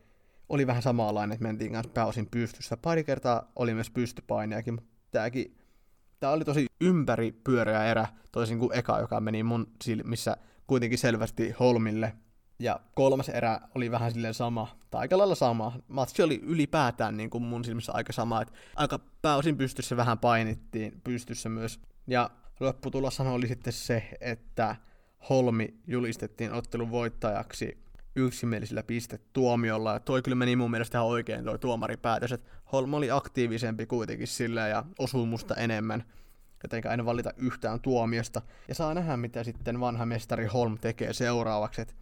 oli 0.49 0.67
vähän 0.67 0.83
samanlainen, 0.83 1.35
että 1.35 1.43
mentiin 1.43 1.73
kanssa 1.73 1.93
pääosin 1.93 2.29
pystyssä. 2.31 2.77
Pari 2.77 3.05
kertaa 3.05 3.53
oli 3.57 3.75
myös 3.75 3.91
pystypaineakin, 3.91 4.75
mutta 4.75 4.91
tämäkin 5.11 5.59
Tämä 6.21 6.33
oli 6.33 6.45
tosi 6.45 6.67
pyöreä 7.45 7.85
erä, 7.85 8.07
toisin 8.33 8.59
kuin 8.59 8.79
eka, 8.79 9.01
joka 9.01 9.21
meni 9.21 9.43
mun 9.43 9.67
silmissä 9.85 10.37
kuitenkin 10.67 10.99
selvästi 10.99 11.55
Holmille. 11.61 12.13
Ja 12.59 12.81
kolmas 12.95 13.29
erä 13.29 13.61
oli 13.75 13.91
vähän 13.91 14.13
silleen 14.13 14.35
sama, 14.35 14.77
tai 14.91 15.01
aika 15.01 15.19
lailla 15.19 15.35
sama. 15.35 15.73
Matsi 15.89 16.23
oli 16.23 16.41
ylipäätään 16.43 17.17
niin 17.17 17.31
kuin 17.31 17.45
mun 17.45 17.65
silmissä 17.65 17.93
aika 17.93 18.13
sama, 18.13 18.43
että 18.43 18.55
aika 18.77 18.99
pääosin 19.23 19.57
pystyssä 19.57 19.97
vähän 19.97 20.19
painittiin 20.19 21.01
pystyssä 21.05 21.49
myös. 21.49 21.81
Ja 22.07 22.31
lopputulossahan 22.61 23.33
oli 23.33 23.49
sitten 23.49 23.73
se, 23.73 24.09
että 24.21 24.77
Holmi 25.29 25.75
julistettiin 25.87 26.53
ottelun 26.53 26.91
voittajaksi 26.91 27.79
yksimielisellä 28.17 28.83
pistetuomiolla. 28.83 29.93
Ja 29.93 30.01
toi 30.01 30.23
kyllä 30.23 30.35
meni 30.35 30.57
mun 30.57 30.71
mielestä 30.71 30.99
ihan 30.99 31.07
oikein 31.07 31.45
toi 31.45 31.59
tuomaripäätös, 31.59 32.33
että 32.33 32.51
Holm 32.73 32.95
oli 32.95 33.11
aktiivisempi 33.11 33.87
kuitenkin 33.87 34.27
sillä 34.27 34.69
ja 34.69 34.85
osui 34.99 35.27
musta 35.27 35.55
enemmän. 35.55 36.05
Jotenkä 36.63 36.93
en 36.93 37.05
valita 37.05 37.33
yhtään 37.37 37.81
tuomiosta. 37.81 38.43
Ja 38.69 38.75
saa 38.75 38.95
nähdä, 38.95 39.17
mitä 39.17 39.45
sitten 39.45 39.81
vanha 39.81 40.07
mestari 40.07 40.47
Holm 40.47 40.79
tekee 40.79 41.13
seuraavaksi. 41.13 41.81
Että 41.81 41.95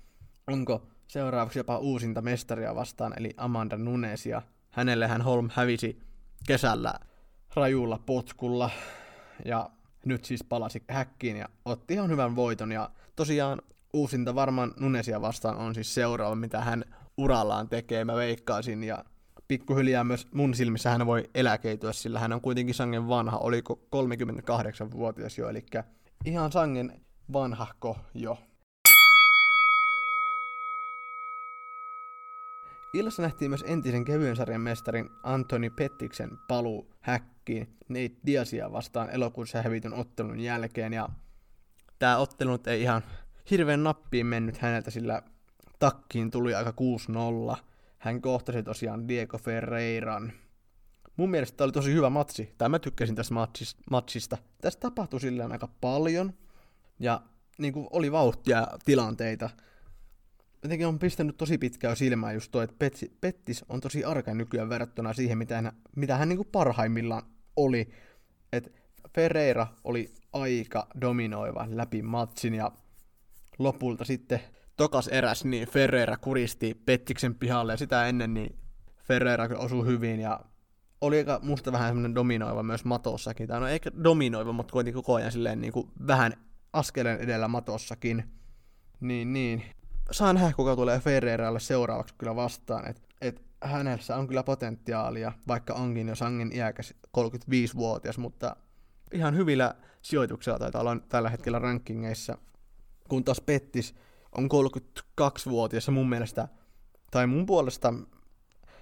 onko 0.47 0.87
seuraavaksi 1.09 1.59
jopa 1.59 1.79
uusinta 1.79 2.23
mestaria 2.23 2.75
vastaan, 2.75 3.13
eli 3.17 3.35
Amanda 3.37 3.77
Nunesia. 3.77 4.43
Hänellehän 4.71 5.23
Holm 5.23 5.49
hävisi 5.53 5.99
kesällä 6.47 6.95
rajulla 7.55 7.99
potkulla. 8.07 8.71
Ja 9.45 9.71
nyt 10.05 10.25
siis 10.25 10.45
palasi 10.45 10.85
häkkiin 10.89 11.37
ja 11.37 11.49
otti 11.65 11.95
ihan 11.95 12.11
hyvän 12.11 12.37
voiton. 12.37 12.73
Ja 12.73 12.91
tosiaan 13.17 13.63
uusinta 13.93 14.35
varmaan 14.35 14.75
Nunesia 14.81 15.21
vastaan 15.21 15.57
on 15.57 15.75
siis 15.75 15.95
seuraava, 15.95 16.35
mitä 16.35 16.61
hän 16.61 16.85
urallaan 17.17 17.69
tekee, 17.69 18.05
mä 18.05 18.15
veikkaisin. 18.15 18.85
Ja 18.85 19.05
pikkuhiljaa 19.49 20.05
myös 20.05 20.29
mun 20.33 20.55
silmissä 20.55 20.91
hän 20.91 21.07
voi 21.07 21.31
eläkeityä, 21.35 21.93
sillä 21.93 22.21
hän 22.21 22.33
on 22.33 22.41
kuitenkin 22.41 22.75
sangen 22.75 23.09
vanha, 23.09 23.39
oliko 23.39 23.81
38-vuotias 23.97 25.39
jo, 25.39 25.49
eli 25.49 25.67
ihan 26.25 26.53
sangen 26.53 27.01
vanhahko 27.33 27.97
jo. 28.15 28.39
Illassa 32.99 33.23
nähtiin 33.23 33.51
myös 33.51 33.65
entisen 33.67 34.05
kevyen 34.05 34.37
sarjan 34.37 34.61
mestarin 34.61 35.11
Antoni 35.23 35.71
Pettiksen 35.71 36.31
paluu 36.49 36.95
häkkiin 37.01 37.77
Nate 37.89 38.17
Diasia 38.27 38.73
vastaan 38.73 39.11
elokuussa 39.11 39.63
hävityn 39.63 39.95
ottelun 39.95 40.41
jälkeen. 40.41 40.93
Ja 40.93 41.09
tämä 41.99 42.19
ottelu 42.19 42.59
ei 42.67 42.83
ihan 42.83 43.03
hirveän 43.51 43.83
nappiin 43.83 44.27
mennyt 44.27 44.59
häneltä, 44.59 44.91
sillä 44.91 45.23
takkiin 45.79 46.31
tuli 46.31 46.55
aika 46.55 46.75
6-0. 47.53 47.57
Hän 47.99 48.21
kohtasi 48.21 48.63
tosiaan 48.63 49.09
Diego 49.09 49.39
Ferreiran. 49.39 50.33
Mun 51.17 51.31
mielestä 51.31 51.57
tämä 51.57 51.67
oli 51.67 51.73
tosi 51.73 51.93
hyvä 51.93 52.11
matsi, 52.11 52.55
tai 52.59 52.69
mä 52.69 52.79
tykkäsin 52.79 53.15
tästä 53.15 53.35
matsista. 53.91 54.39
Tästä 54.61 54.81
tapahtui 54.81 55.21
silleen 55.21 55.53
aika 55.53 55.69
paljon, 55.81 56.33
ja 56.99 57.23
niin 57.59 57.73
kuin 57.73 57.87
oli 57.91 58.13
vauhtia 58.13 58.67
tilanteita 58.85 59.51
jotenkin 60.67 60.87
on 60.87 60.99
pistänyt 60.99 61.37
tosi 61.37 61.59
pitkään 61.59 61.97
silmään 61.97 62.35
just 62.35 62.53
toi, 62.53 62.65
että 62.65 62.91
Pettis 63.21 63.65
on 63.69 63.81
tosi 63.81 64.05
arka 64.05 64.35
nykyään 64.35 64.69
verrattuna 64.69 65.13
siihen, 65.13 65.39
mitä 65.39 65.63
hän, 65.63 65.73
mitä 65.97 66.17
hän 66.17 66.29
niinku 66.29 66.45
parhaimmillaan 66.45 67.23
oli. 67.57 67.89
Et 68.53 68.73
Ferreira 69.15 69.67
oli 69.85 70.15
aika 70.33 70.87
dominoiva 71.01 71.67
läpi 71.71 72.03
matsin 72.03 72.55
ja 72.55 72.73
lopulta 73.59 74.05
sitten 74.05 74.41
tokas 74.77 75.09
eräs, 75.09 75.45
niin 75.45 75.69
Ferreira 75.69 76.17
kuristi 76.17 76.83
Pettiksen 76.87 77.35
pihalle 77.35 77.73
ja 77.73 77.77
sitä 77.77 78.07
ennen 78.07 78.35
niin 78.35 78.59
Ferreira 79.03 79.49
osui 79.59 79.87
hyvin 79.87 80.21
ja 80.21 80.41
oli 81.01 81.19
aika 81.19 81.41
musta 81.43 81.73
vähän 81.73 81.89
semmoinen 81.89 82.15
dominoiva 82.15 82.63
myös 82.63 82.85
matossakin. 82.85 83.49
Tai 83.49 83.61
no 83.61 83.67
eikä 83.67 83.91
dominoiva, 84.05 84.53
mutta 84.53 84.73
kuitenkin 84.73 85.03
koko 85.03 85.15
ajan 85.15 85.33
silleen 85.33 85.61
niin 85.61 85.73
kuin 85.73 85.91
vähän 86.07 86.33
askeleen 86.73 87.21
edellä 87.21 87.49
matossakin. 87.49 88.25
Niin, 89.01 89.33
niin 89.33 89.63
saa 90.11 90.33
nähdä, 90.33 90.53
kuka 90.53 90.77
tulee 90.77 91.01
Ferreiralle 91.01 91.61
seuraavaksi 91.61 92.15
kyllä 92.19 92.37
vastaan. 92.37 92.89
Et, 92.89 93.03
et 93.21 93.43
hänessä 93.65 94.17
on 94.17 94.27
kyllä 94.27 94.43
potentiaalia, 94.43 95.33
vaikka 95.49 95.75
onkin 95.75 96.09
jo 96.09 96.15
sangen 96.15 96.53
iäkäs 96.53 96.95
35-vuotias, 97.19 98.19
mutta 98.19 98.57
ihan 99.13 99.37
hyvillä 99.37 99.75
sijoituksilla 100.03 100.59
taitaa 100.59 100.81
olla 100.81 100.97
tällä 101.09 101.31
hetkellä 101.31 101.59
rankingeissa. 101.59 102.39
Kun 103.09 103.25
taas 103.25 103.41
Pettis 103.41 103.95
on 104.33 104.49
32-vuotias 105.21 105.87
ja 105.87 105.93
mun 105.93 106.09
mielestä, 106.09 106.49
tai 107.11 107.27
mun 107.27 107.47
puolesta 107.47 107.95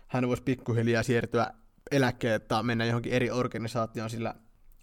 hän 0.07 0.29
voisi 0.29 0.43
pikkuhiljaa 0.43 1.03
siirtyä 1.03 1.51
eläkkeelle 1.91 2.39
tai 2.39 2.63
mennä 2.63 2.85
johonkin 2.85 3.13
eri 3.13 3.31
organisaatioon, 3.31 4.11
sillä 4.11 4.35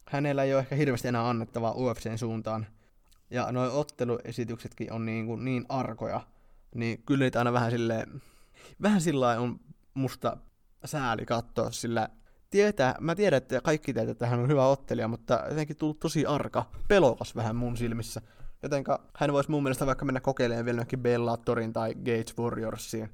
hänellä 0.06 0.44
ei 0.44 0.54
ole 0.54 0.62
ehkä 0.62 0.76
hirveästi 0.76 1.08
enää 1.08 1.30
annettavaa 1.30 1.74
UFCn 1.74 2.18
suuntaan– 2.18 2.68
ja 3.32 3.52
nuo 3.52 3.80
otteluesityksetkin 3.80 4.94
on 4.94 5.06
niin, 5.06 5.26
kuin 5.26 5.46
niin 5.46 5.66
arkoja, 5.70 6.22
niin 6.76 7.04
kyllä 7.04 7.24
niitä 7.26 7.40
aina 7.40 7.54
vähän 7.54 7.72
silleen, 7.72 8.22
vähän 8.82 9.02
sillä 9.02 9.40
on 9.40 9.60
musta 9.94 10.38
sääli 10.86 11.26
katsoa, 11.26 11.72
sillä 11.72 12.10
tietää, 12.50 12.96
mä 13.00 13.16
tiedän, 13.16 13.38
että 13.38 13.62
kaikki 13.62 13.94
tietää, 13.94 14.12
että 14.12 14.28
hän 14.28 14.40
on 14.40 14.48
hyvä 14.48 14.68
ottelija, 14.68 15.08
mutta 15.08 15.44
jotenkin 15.50 15.76
tullut 15.76 16.00
tosi 16.00 16.26
arka, 16.26 16.66
pelokas 16.88 17.36
vähän 17.36 17.56
mun 17.56 17.78
silmissä. 17.78 18.22
Jotenka 18.64 19.08
hän 19.18 19.34
voisi 19.34 19.52
mun 19.52 19.64
mielestä 19.64 19.86
vaikka 19.86 20.06
mennä 20.06 20.20
kokeilemaan 20.20 20.66
vielä 20.66 20.78
johonkin 20.78 21.00
Bellatorin 21.00 21.74
tai 21.74 21.96
Gates 21.96 22.38
Warriorsiin, 22.38 23.10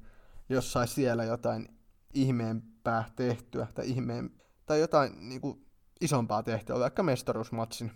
jos 0.48 0.72
saisi 0.72 0.94
siellä 0.94 1.24
jotain 1.24 1.68
ihmeempää 2.14 3.04
tehtyä, 3.16 3.66
tai 3.74 3.88
ihmeen, 3.88 4.30
tai 4.66 4.80
jotain 4.80 5.28
niin 5.28 5.40
kuin, 5.40 5.66
isompaa 6.00 6.42
tehtyä, 6.42 6.78
vaikka 6.78 7.02
mestaruusmatsin 7.02 7.92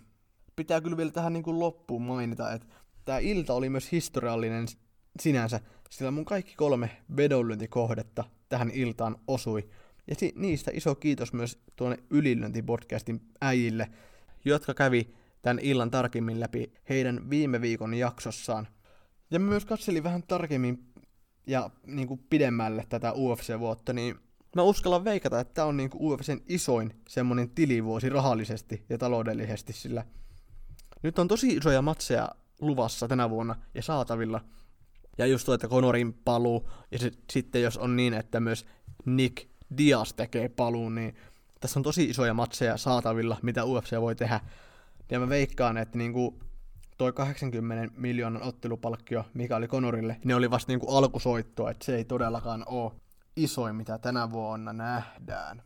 pitää 0.55 0.81
kyllä 0.81 0.97
vielä 0.97 1.11
tähän 1.11 1.33
niin 1.33 1.43
kuin 1.43 1.59
loppuun 1.59 2.01
mainita, 2.01 2.53
että 2.53 2.67
tämä 3.05 3.17
ilta 3.17 3.53
oli 3.53 3.69
myös 3.69 3.91
historiallinen 3.91 4.67
sinänsä, 5.19 5.59
sillä 5.89 6.11
mun 6.11 6.25
kaikki 6.25 6.55
kolme 6.55 6.89
vedonlyöntikohdetta 7.17 8.23
tähän 8.49 8.71
iltaan 8.73 9.15
osui. 9.27 9.69
Ja 10.07 10.15
niistä 10.35 10.71
iso 10.73 10.95
kiitos 10.95 11.33
myös 11.33 11.63
tuonne 11.75 11.97
Ylilöinti-podcastin 12.09 13.21
äijille, 13.41 13.89
jotka 14.45 14.73
kävi 14.73 15.13
tämän 15.41 15.59
illan 15.59 15.91
tarkemmin 15.91 16.39
läpi 16.39 16.73
heidän 16.89 17.29
viime 17.29 17.61
viikon 17.61 17.93
jaksossaan. 17.93 18.67
Ja 19.31 19.39
mä 19.39 19.49
myös 19.49 19.65
katselin 19.65 20.03
vähän 20.03 20.23
tarkemmin 20.23 20.93
ja 21.47 21.69
niin 21.85 22.07
kuin 22.07 22.25
pidemmälle 22.29 22.85
tätä 22.89 23.13
UFC-vuotta, 23.13 23.93
niin 23.93 24.15
mä 24.55 24.61
uskallan 24.61 25.03
veikata, 25.03 25.39
että 25.39 25.53
tämä 25.53 25.67
on 25.67 25.77
niin 25.77 25.89
kuin 25.89 26.01
UFCn 26.01 26.41
isoin 26.47 26.93
semmonen 27.07 27.49
tilivuosi 27.49 28.09
rahallisesti 28.09 28.85
ja 28.89 28.97
taloudellisesti, 28.97 29.73
sillä 29.73 30.05
nyt 31.03 31.19
on 31.19 31.27
tosi 31.27 31.47
isoja 31.47 31.81
matseja 31.81 32.29
luvassa 32.61 33.07
tänä 33.07 33.29
vuonna 33.29 33.55
ja 33.73 33.83
saatavilla. 33.83 34.41
Ja 35.17 35.25
just 35.25 35.45
tuo, 35.45 35.55
että 35.55 35.67
Conorin 35.67 36.13
paluu, 36.13 36.69
ja 36.91 36.99
se, 36.99 37.11
sitten 37.31 37.61
jos 37.61 37.77
on 37.77 37.95
niin, 37.95 38.13
että 38.13 38.39
myös 38.39 38.65
Nick 39.05 39.47
Diaz 39.77 40.13
tekee 40.13 40.49
paluun, 40.49 40.95
niin 40.95 41.15
tässä 41.59 41.79
on 41.79 41.83
tosi 41.83 42.03
isoja 42.03 42.33
matseja 42.33 42.77
saatavilla, 42.77 43.37
mitä 43.41 43.65
UFC 43.65 44.01
voi 44.01 44.15
tehdä. 44.15 44.39
Ja 45.11 45.19
mä 45.19 45.29
veikkaan, 45.29 45.77
että 45.77 45.97
niinku 45.97 46.39
toi 46.97 47.13
80 47.13 47.93
miljoonan 47.97 48.43
ottelupalkkio, 48.43 49.25
mikä 49.33 49.55
oli 49.55 49.67
Conorille, 49.67 50.17
ne 50.23 50.35
oli 50.35 50.51
vasta 50.51 50.71
niinku 50.71 50.95
alkusoittoa, 50.95 51.71
että 51.71 51.85
se 51.85 51.95
ei 51.95 52.05
todellakaan 52.05 52.63
ole 52.67 52.91
isoin, 53.35 53.75
mitä 53.75 53.97
tänä 53.97 54.31
vuonna 54.31 54.73
nähdään. 54.73 55.63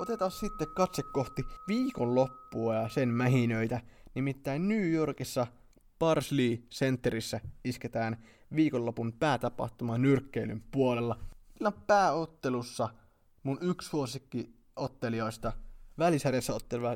Otetaan 0.00 0.30
sitten 0.30 0.68
katse 0.74 1.02
kohti 1.02 1.42
viikonloppua 1.68 2.74
ja 2.74 2.88
sen 2.88 3.08
mähinöitä. 3.08 3.80
Nimittäin 4.14 4.68
New 4.68 4.90
Yorkissa 4.90 5.46
Parsley 5.98 6.56
Centerissä 6.70 7.40
isketään 7.64 8.24
viikonlopun 8.54 9.12
päätapahtuma 9.12 9.98
nyrkkeilyn 9.98 10.62
puolella. 10.70 11.18
Illan 11.60 11.72
pääottelussa 11.86 12.88
mun 13.42 13.58
yksi 13.60 13.88
suosikki 13.88 14.54
ottelijoista 14.76 15.52
välisarjassa 15.98 16.54
otteleva 16.54 16.94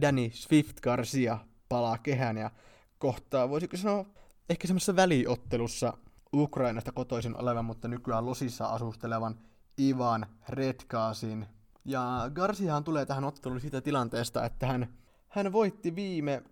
Danny 0.00 0.30
Swift 0.32 0.80
Garcia 0.80 1.38
palaa 1.68 1.98
kehän 1.98 2.36
ja 2.36 2.50
kohtaa, 2.98 3.48
voisiko 3.48 3.76
sanoa, 3.76 4.04
ehkä 4.50 4.66
semmoisessa 4.66 4.96
väliottelussa 4.96 5.98
Ukrainasta 6.34 6.92
kotoisin 6.92 7.36
olevan, 7.36 7.64
mutta 7.64 7.88
nykyään 7.88 8.26
Losissa 8.26 8.66
asustelevan 8.66 9.40
Ivan 9.80 10.26
Redkaasin 10.48 11.46
ja 11.84 12.30
Garciahan 12.34 12.84
tulee 12.84 13.06
tähän 13.06 13.24
otteluun 13.24 13.60
siitä 13.60 13.80
tilanteesta, 13.80 14.44
että 14.44 14.66
hän, 14.66 14.94
hän 15.28 15.52
voitti 15.52 15.96
viime, 15.96 16.42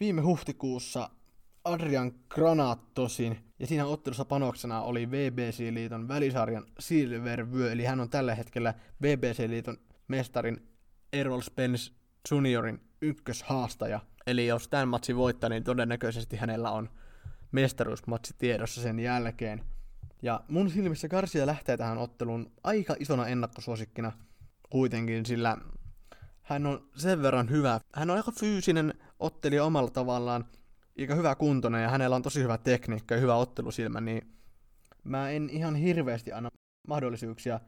viime 0.00 0.20
huhtikuussa 0.22 1.10
Adrian 1.64 2.12
Granatosin, 2.28 3.38
ja 3.58 3.66
siinä 3.66 3.86
ottelussa 3.86 4.24
panoksena 4.24 4.82
oli 4.82 5.06
BBC-liiton 5.06 6.08
välisarjan 6.08 6.66
Silvervyö, 6.78 7.72
eli 7.72 7.84
hän 7.84 8.00
on 8.00 8.10
tällä 8.10 8.34
hetkellä 8.34 8.74
BBC-liiton 9.02 9.78
mestarin 10.08 10.68
Errol 11.12 11.40
Spence 11.40 11.92
Juniorin 12.30 12.80
ykköshaastaja. 13.02 14.00
Eli 14.26 14.46
jos 14.46 14.68
tämän 14.68 14.88
matsin 14.88 15.16
voittaa, 15.16 15.50
niin 15.50 15.64
todennäköisesti 15.64 16.36
hänellä 16.36 16.70
on 16.70 16.90
mestaruusmatsi 17.52 18.34
tiedossa 18.38 18.82
sen 18.82 19.00
jälkeen. 19.00 19.64
Ja 20.22 20.40
mun 20.48 20.70
silmissä 20.70 21.08
Garcia 21.08 21.46
lähtee 21.46 21.76
tähän 21.76 21.98
otteluun 21.98 22.52
aika 22.64 22.96
isona 22.98 23.26
ennakkosuosikkina– 23.26 24.12
kuitenkin, 24.70 25.26
sillä 25.26 25.56
hän 26.42 26.66
on 26.66 26.88
sen 26.96 27.22
verran 27.22 27.50
hyvä. 27.50 27.80
Hän 27.94 28.10
on 28.10 28.16
aika 28.16 28.32
fyysinen 28.32 28.94
ottelija 29.18 29.64
omalla 29.64 29.90
tavallaan 29.90 30.44
aika 30.98 31.14
hyvä 31.14 31.34
kuntoinen 31.34 31.82
ja 31.82 31.88
hänellä 31.88 32.16
on 32.16 32.22
tosi 32.22 32.42
hyvä 32.42 32.58
tekniikka 32.58 33.14
ja 33.14 33.20
hyvä 33.20 33.34
ottelusilmä, 33.34 34.00
niin 34.00 34.34
mä 35.04 35.30
en 35.30 35.50
ihan 35.50 35.74
hirveästi 35.74 36.32
anna 36.32 36.48
mahdollisuuksia 36.88 37.60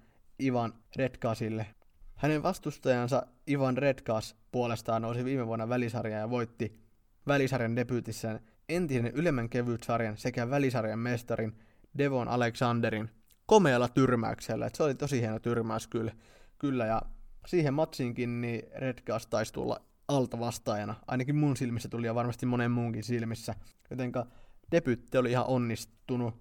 Ivan 0.42 0.74
Redkasille. 0.96 1.66
Hänen 2.14 2.42
vastustajansa 2.42 3.26
Ivan 3.48 3.78
Redkas 3.78 4.36
puolestaan 4.52 5.02
nousi 5.02 5.24
viime 5.24 5.46
vuonna 5.46 5.68
välisarjaan 5.68 6.20
ja 6.20 6.30
voitti 6.30 6.80
välisarjan 7.26 7.76
debyytissään 7.76 8.40
entisen 8.68 9.06
ylemmän 9.06 9.48
kevytsarjan 9.48 10.16
sekä 10.16 10.50
välisarjan 10.50 10.98
mestarin 10.98 11.58
Devon 11.98 12.28
Alexanderin 12.28 13.10
komealla 13.46 13.88
tyrmäyksellä. 13.88 14.66
Et 14.66 14.74
se 14.74 14.82
oli 14.82 14.94
tosi 14.94 15.20
hieno 15.20 15.38
tyrmäys 15.38 15.86
kyllä. 15.86 16.12
Kyllä 16.60 16.86
ja 16.86 17.02
siihen 17.46 17.74
matsiinkin 17.74 18.40
niin 18.40 18.62
Redcast 18.76 19.30
taisi 19.30 19.52
tulla 19.52 19.80
alta 20.08 20.38
vastaajana. 20.40 20.94
Ainakin 21.06 21.36
mun 21.36 21.56
silmissä 21.56 21.88
tuli 21.88 22.06
ja 22.06 22.14
varmasti 22.14 22.46
monen 22.46 22.70
muunkin 22.70 23.04
silmissä. 23.04 23.54
Jotenka 23.90 24.26
debytti 24.70 25.18
oli 25.18 25.30
ihan 25.30 25.46
onnistunut. 25.46 26.34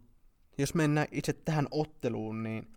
Jos 0.58 0.76
mennään 0.76 1.08
itse 1.12 1.34
tähän 1.34 1.68
otteluun, 1.72 2.44
niin 2.44 2.74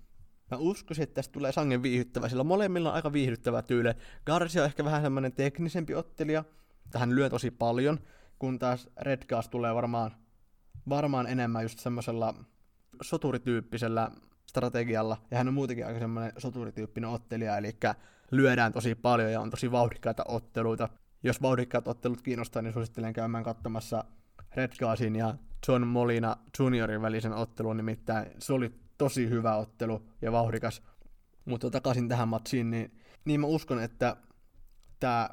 mä 0.51 0.57
uskoisin, 0.57 1.03
että 1.03 1.15
tästä 1.15 1.33
tulee 1.33 1.53
sangen 1.53 1.83
viihdyttävä, 1.83 2.29
sillä 2.29 2.45
molemmilla 2.45 2.89
on 2.89 2.95
aika 2.95 3.13
viihdyttävä 3.13 3.63
tyyli. 3.63 3.89
Garcia 4.27 4.63
on 4.63 4.67
ehkä 4.67 4.85
vähän 4.85 5.03
semmoinen 5.03 5.33
teknisempi 5.33 5.95
ottelija, 5.95 6.45
tähän 6.91 7.15
lyö 7.15 7.31
tosi 7.31 7.51
paljon, 7.51 8.01
kun 8.39 8.59
taas 8.59 8.91
Redcast 9.01 9.51
tulee 9.51 9.75
varmaan, 9.75 10.17
varmaan 10.89 11.27
enemmän 11.27 11.63
just 11.63 11.79
semmoisella 11.79 12.35
soturityyppisellä 13.03 14.11
strategialla, 14.47 15.17
ja 15.31 15.39
hän 15.39 15.49
on 15.49 15.55
muutenkin 15.55 15.87
aika 15.87 15.99
semmoinen 15.99 16.33
soturityyppinen 16.39 17.11
ottelija, 17.11 17.57
eli 17.57 17.77
lyödään 18.31 18.73
tosi 18.73 18.95
paljon 18.95 19.33
ja 19.33 19.41
on 19.41 19.51
tosi 19.51 19.73
vauhdikkaita 19.73 20.25
otteluita. 20.29 20.89
Jos 21.23 21.43
vauhdikkaat 21.43 21.89
ottelut 21.89 22.23
kiinnostaa, 22.23 22.63
niin 22.63 22.73
suosittelen 22.73 23.13
käymään 23.13 23.45
katsomassa 23.45 24.05
Redgasin 24.57 25.17
ja 25.17 25.35
John 25.69 25.87
Molina 25.87 26.37
juniorin 26.59 27.03
välisen 27.03 27.33
ottelun, 27.33 27.77
nimittäin 27.77 28.27
se 28.39 28.53
oli 28.53 28.75
tosi 28.99 29.29
hyvä 29.29 29.57
ottelu 29.57 30.03
ja 30.23 30.33
vauhdikas. 30.33 30.83
Mutta 31.45 31.71
takaisin 31.71 32.09
tähän 32.09 32.29
matsiin, 32.29 32.71
niin, 32.71 32.99
niin 33.25 33.41
mä 33.41 33.47
uskon, 33.47 33.83
että 33.83 34.17
tämä 35.01 35.31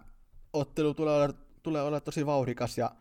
ottelu 0.54 0.94
tulee 0.94 1.16
olla, 1.16 1.34
tulee 1.64 1.82
olla 1.82 2.00
tosi 2.00 2.26
vauhdikas 2.26 2.78
ja 2.78 2.92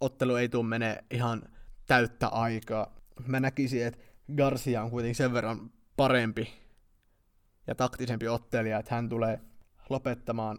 ottelu 0.00 0.36
ei 0.36 0.48
tule 0.48 0.66
menee 0.66 1.04
ihan 1.10 1.42
täyttä 1.86 2.28
aikaa. 2.28 2.94
Mä 3.26 3.40
näkisin, 3.40 3.86
että 3.86 4.00
Garcia 4.36 4.82
on 4.82 4.90
kuitenkin 4.90 5.14
sen 5.14 5.32
verran 5.32 5.70
parempi 5.96 6.52
ja 7.66 7.74
taktisempi 7.74 8.28
ottelija, 8.28 8.78
että 8.78 8.94
hän 8.94 9.08
tulee 9.08 9.40
lopettamaan 9.90 10.58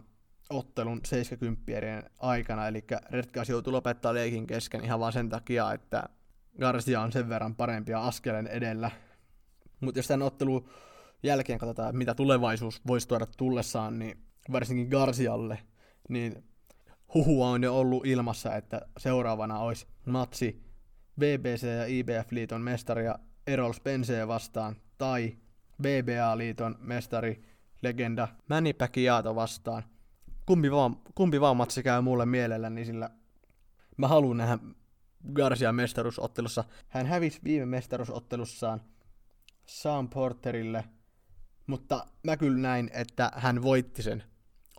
ottelun 0.50 1.00
70 1.04 1.62
aikana, 2.18 2.68
eli 2.68 2.84
Redgas 3.10 3.48
joutuu 3.48 3.72
lopettaa 3.72 4.14
leikin 4.14 4.46
kesken 4.46 4.84
ihan 4.84 5.00
vaan 5.00 5.12
sen 5.12 5.28
takia, 5.28 5.72
että 5.72 6.08
Garcia 6.60 7.00
on 7.00 7.12
sen 7.12 7.28
verran 7.28 7.56
ja 7.86 8.06
askelen 8.06 8.46
edellä. 8.46 8.90
Mutta 9.80 9.98
jos 9.98 10.06
tämän 10.06 10.26
ottelun 10.26 10.68
jälkeen 11.22 11.58
katsotaan, 11.58 11.96
mitä 11.96 12.14
tulevaisuus 12.14 12.80
voisi 12.86 13.08
tuoda 13.08 13.26
tullessaan, 13.26 13.98
niin 13.98 14.18
varsinkin 14.52 14.88
Garcialle, 14.88 15.58
niin 16.08 16.44
huhua 17.14 17.48
on 17.48 17.62
jo 17.62 17.78
ollut 17.78 18.06
ilmassa, 18.06 18.56
että 18.56 18.80
seuraavana 18.98 19.58
olisi 19.58 19.86
matsi 20.06 20.64
BBC 21.20 21.62
ja 21.62 21.84
IBF-liiton 21.86 22.60
mestaria 22.60 23.18
Errol 23.46 23.72
Spenceä 23.72 24.28
vastaan, 24.28 24.76
tai 24.98 25.36
BBA-liiton 25.82 26.76
mestari, 26.80 27.44
legenda 27.82 28.28
Manny 28.48 28.72
Pacquiao 28.72 29.34
vastaan. 29.34 29.82
Kumpi 30.46 30.70
vaan, 30.70 30.96
kumpi 31.14 31.40
vaan 31.40 31.56
matsi 31.56 31.82
käy 31.82 32.00
mulle 32.00 32.26
mielelläni, 32.26 32.84
sillä 32.84 33.10
mä 33.96 34.08
haluan 34.08 34.36
nähdä 34.36 34.58
Garcia 35.32 35.72
mestaruusottelussa. 35.72 36.64
Hän 36.88 37.06
hävisi 37.06 37.40
viime 37.44 37.66
mestaruusottelussaan 37.66 38.80
Sam 39.66 40.08
Porterille, 40.08 40.84
mutta 41.66 42.06
mä 42.22 42.36
kyllä 42.36 42.58
näin, 42.58 42.90
että 42.92 43.32
hän 43.34 43.62
voitti 43.62 44.02
sen 44.02 44.22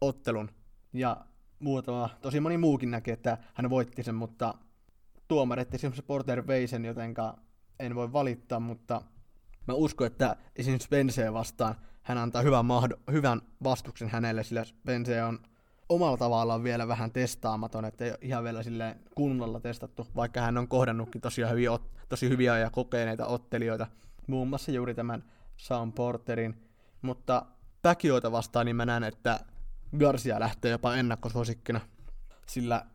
ottelun. 0.01 0.51
Ja 0.93 1.25
muutama, 1.60 2.10
tosi 2.21 2.39
moni 2.39 2.58
muukin 2.58 2.91
näki, 2.91 3.12
että 3.12 3.38
hän 3.54 3.69
voitti 3.69 4.04
sen, 4.04 4.15
mutta 4.15 4.54
tuomarit 5.28 5.73
esimerkiksi 5.73 6.01
Porter 6.01 6.47
vei 6.47 6.67
sen, 6.67 6.86
jotenka 6.86 7.38
en 7.79 7.95
voi 7.95 8.13
valittaa, 8.13 8.59
mutta 8.59 9.01
mä 9.67 9.73
uskon, 9.73 10.07
että 10.07 10.35
esimerkiksi 10.55 10.85
Spence 10.85 11.33
vastaan 11.33 11.75
hän 12.01 12.17
antaa 12.17 12.41
hyvän, 12.41 12.65
mahdo- 12.65 13.11
hyvän 13.11 13.41
vastuksen 13.63 14.09
hänelle, 14.09 14.43
sillä 14.43 14.63
Spence 14.63 15.23
on 15.23 15.39
omalla 15.89 16.17
tavallaan 16.17 16.63
vielä 16.63 16.88
vähän 16.88 17.11
testaamaton, 17.11 17.85
että 17.85 18.05
ei 18.05 18.11
ole 18.11 18.19
ihan 18.21 18.43
vielä 18.43 18.63
sille 18.63 18.97
kunnolla 19.15 19.59
testattu, 19.59 20.07
vaikka 20.15 20.41
hän 20.41 20.57
on 20.57 20.67
kohdannutkin 20.67 21.21
tosi 21.21 21.41
hyviä, 21.49 21.69
tosi 22.09 22.29
hyviä 22.29 22.57
ja 22.57 22.69
kokeneita 22.69 23.25
ottelijoita, 23.25 23.88
muun 24.27 24.47
muassa 24.47 24.71
juuri 24.71 24.95
tämän 24.95 25.23
Sam 25.57 25.93
Porterin, 25.93 26.61
mutta 27.01 27.45
Päkioita 27.81 28.31
vastaan 28.31 28.65
niin 28.65 28.75
mä 28.75 28.85
näen, 28.85 29.03
että 29.03 29.39
Garcia 29.99 30.39
lähtee 30.39 30.71
jopa 30.71 30.95
ennakkosuosikkina, 30.95 31.81
sillä 32.47 32.85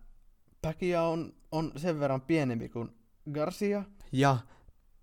Päkiä 0.62 1.02
on, 1.02 1.32
on 1.52 1.72
sen 1.76 2.00
verran 2.00 2.20
pienempi 2.20 2.68
kuin 2.68 2.90
Garcia, 3.32 3.84
ja 4.12 4.38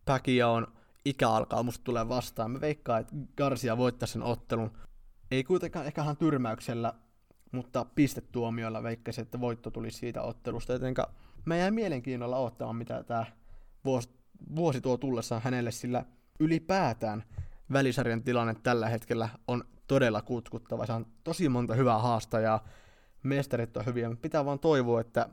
Päkiä 0.08 0.48
on 0.48 0.68
ikä 1.06 1.30
alkaa 1.30 1.64
musta 1.64 1.84
tulee 1.84 2.10
vastaan. 2.10 2.52
Mä 2.52 2.62
veikkaan, 2.62 3.02
että 3.02 3.16
Garcia 3.38 3.78
voittaa 3.78 4.08
sen 4.08 4.24
ottelun. 4.24 4.72
Ei 5.32 5.44
kuitenkaan 5.44 5.86
ehkä 5.86 6.02
ihan 6.02 6.18
tyrmäyksellä, 6.18 6.94
mutta 7.52 7.86
pistetuomioilla 7.96 8.84
veikkaisin, 8.84 9.22
että 9.22 9.40
voitto 9.40 9.72
tuli 9.72 9.92
siitä 9.92 10.22
ottelusta. 10.22 10.74
Jotenka 10.74 11.14
mä 11.46 11.56
jäin 11.56 11.74
mielenkiinnolla 11.74 12.38
ottamaan, 12.38 12.76
mitä 12.76 13.04
tämä 13.04 13.26
vuosi, 13.86 14.10
vuosi 14.56 14.82
tuo 14.82 14.98
tullessaan 14.98 15.42
hänelle, 15.42 15.72
sillä 15.72 16.06
ylipäätään 16.40 17.24
välisarjan 17.74 18.24
tilanne 18.24 18.56
tällä 18.64 18.90
hetkellä 18.90 19.30
on 19.48 19.64
todella 19.88 20.22
kutkuttava. 20.22 20.86
Se 20.86 20.94
on 20.94 21.06
tosi 21.24 21.50
monta 21.50 21.74
hyvää 21.74 22.00
haastajaa, 22.00 22.68
mestarit 23.24 23.78
on 23.78 23.86
hyviä, 23.86 24.16
pitää 24.22 24.46
vaan 24.46 24.60
toivoa, 24.60 25.02
että 25.02 25.30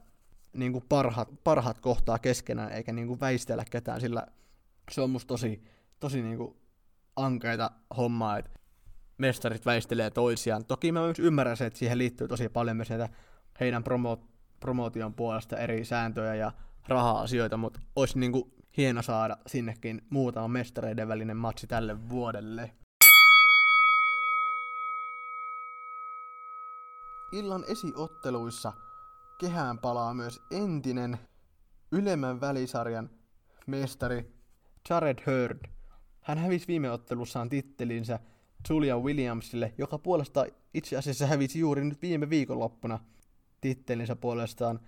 niin 0.52 0.72
kuin 0.72 0.84
parhaat, 0.88 1.28
parhaat 1.44 1.78
kohtaa 1.78 2.18
keskenään, 2.18 2.72
eikä 2.72 2.92
niin 2.92 3.06
kuin 3.08 3.20
väistellä 3.20 3.64
ketään, 3.70 4.00
sillä 4.00 4.26
se 4.90 5.00
on 5.00 5.10
musta 5.10 5.28
tosi, 5.28 5.64
tosi 6.00 6.22
niinku 6.22 6.56
ankeita 7.16 7.70
hommaa, 7.96 8.38
että 8.38 8.50
mestarit 9.18 9.66
väistelee 9.66 10.10
toisiaan. 10.10 10.64
Toki 10.64 10.92
mä 10.92 11.00
myös 11.00 11.18
ymmärrän 11.18 11.56
se, 11.56 11.66
että 11.66 11.78
siihen 11.78 11.98
liittyy 11.98 12.28
tosi 12.28 12.48
paljon 12.48 12.76
myös 12.76 12.90
näitä 12.90 13.08
heidän 13.60 13.84
promo- 13.84 14.26
promootion 14.60 15.14
puolesta 15.14 15.56
eri 15.56 15.84
sääntöjä 15.84 16.34
ja 16.34 16.52
raha-asioita, 16.88 17.56
mutta 17.56 17.80
olisi 17.96 18.18
niinku 18.18 18.54
hieno 18.76 19.02
saada 19.02 19.36
sinnekin 19.46 20.02
muutama 20.10 20.48
mestareiden 20.48 21.08
välinen 21.08 21.36
matsi 21.36 21.66
tälle 21.66 22.08
vuodelle. 22.08 22.70
Illan 27.32 27.64
esiotteluissa 27.68 28.72
kehään 29.38 29.78
palaa 29.78 30.14
myös 30.14 30.42
entinen 30.50 31.18
ylemmän 31.92 32.40
välisarjan 32.40 33.10
mestari 33.66 34.34
Jared 34.90 35.18
Hurd. 35.26 35.68
Hän 36.20 36.38
hävisi 36.38 36.66
viime 36.66 36.90
ottelussaan 36.90 37.48
tittelinsä 37.48 38.18
Julia 38.68 38.98
Williamsille, 38.98 39.74
joka 39.78 39.98
puolestaan 39.98 40.48
itse 40.74 40.96
asiassa 40.96 41.26
hävisi 41.26 41.58
juuri 41.58 41.84
nyt 41.84 42.02
viime 42.02 42.30
viikonloppuna 42.30 42.98
tittelinsä 43.60 44.16
puolestaan 44.16 44.80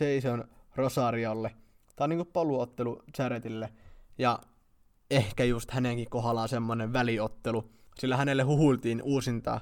Jason 0.00 0.44
Rosariolle. 0.76 1.54
Tämä 1.96 2.04
on 2.04 2.10
niinku 2.10 2.24
paluottelu 2.24 3.02
Jaredille, 3.18 3.72
ja 4.18 4.38
ehkä 5.10 5.44
just 5.44 5.70
hänenkin 5.70 6.10
kohdallaan 6.10 6.48
semmonen 6.48 6.92
väliottelu, 6.92 7.70
sillä 7.98 8.16
hänelle 8.16 8.42
huhultiin 8.42 9.02
uusintaa 9.02 9.60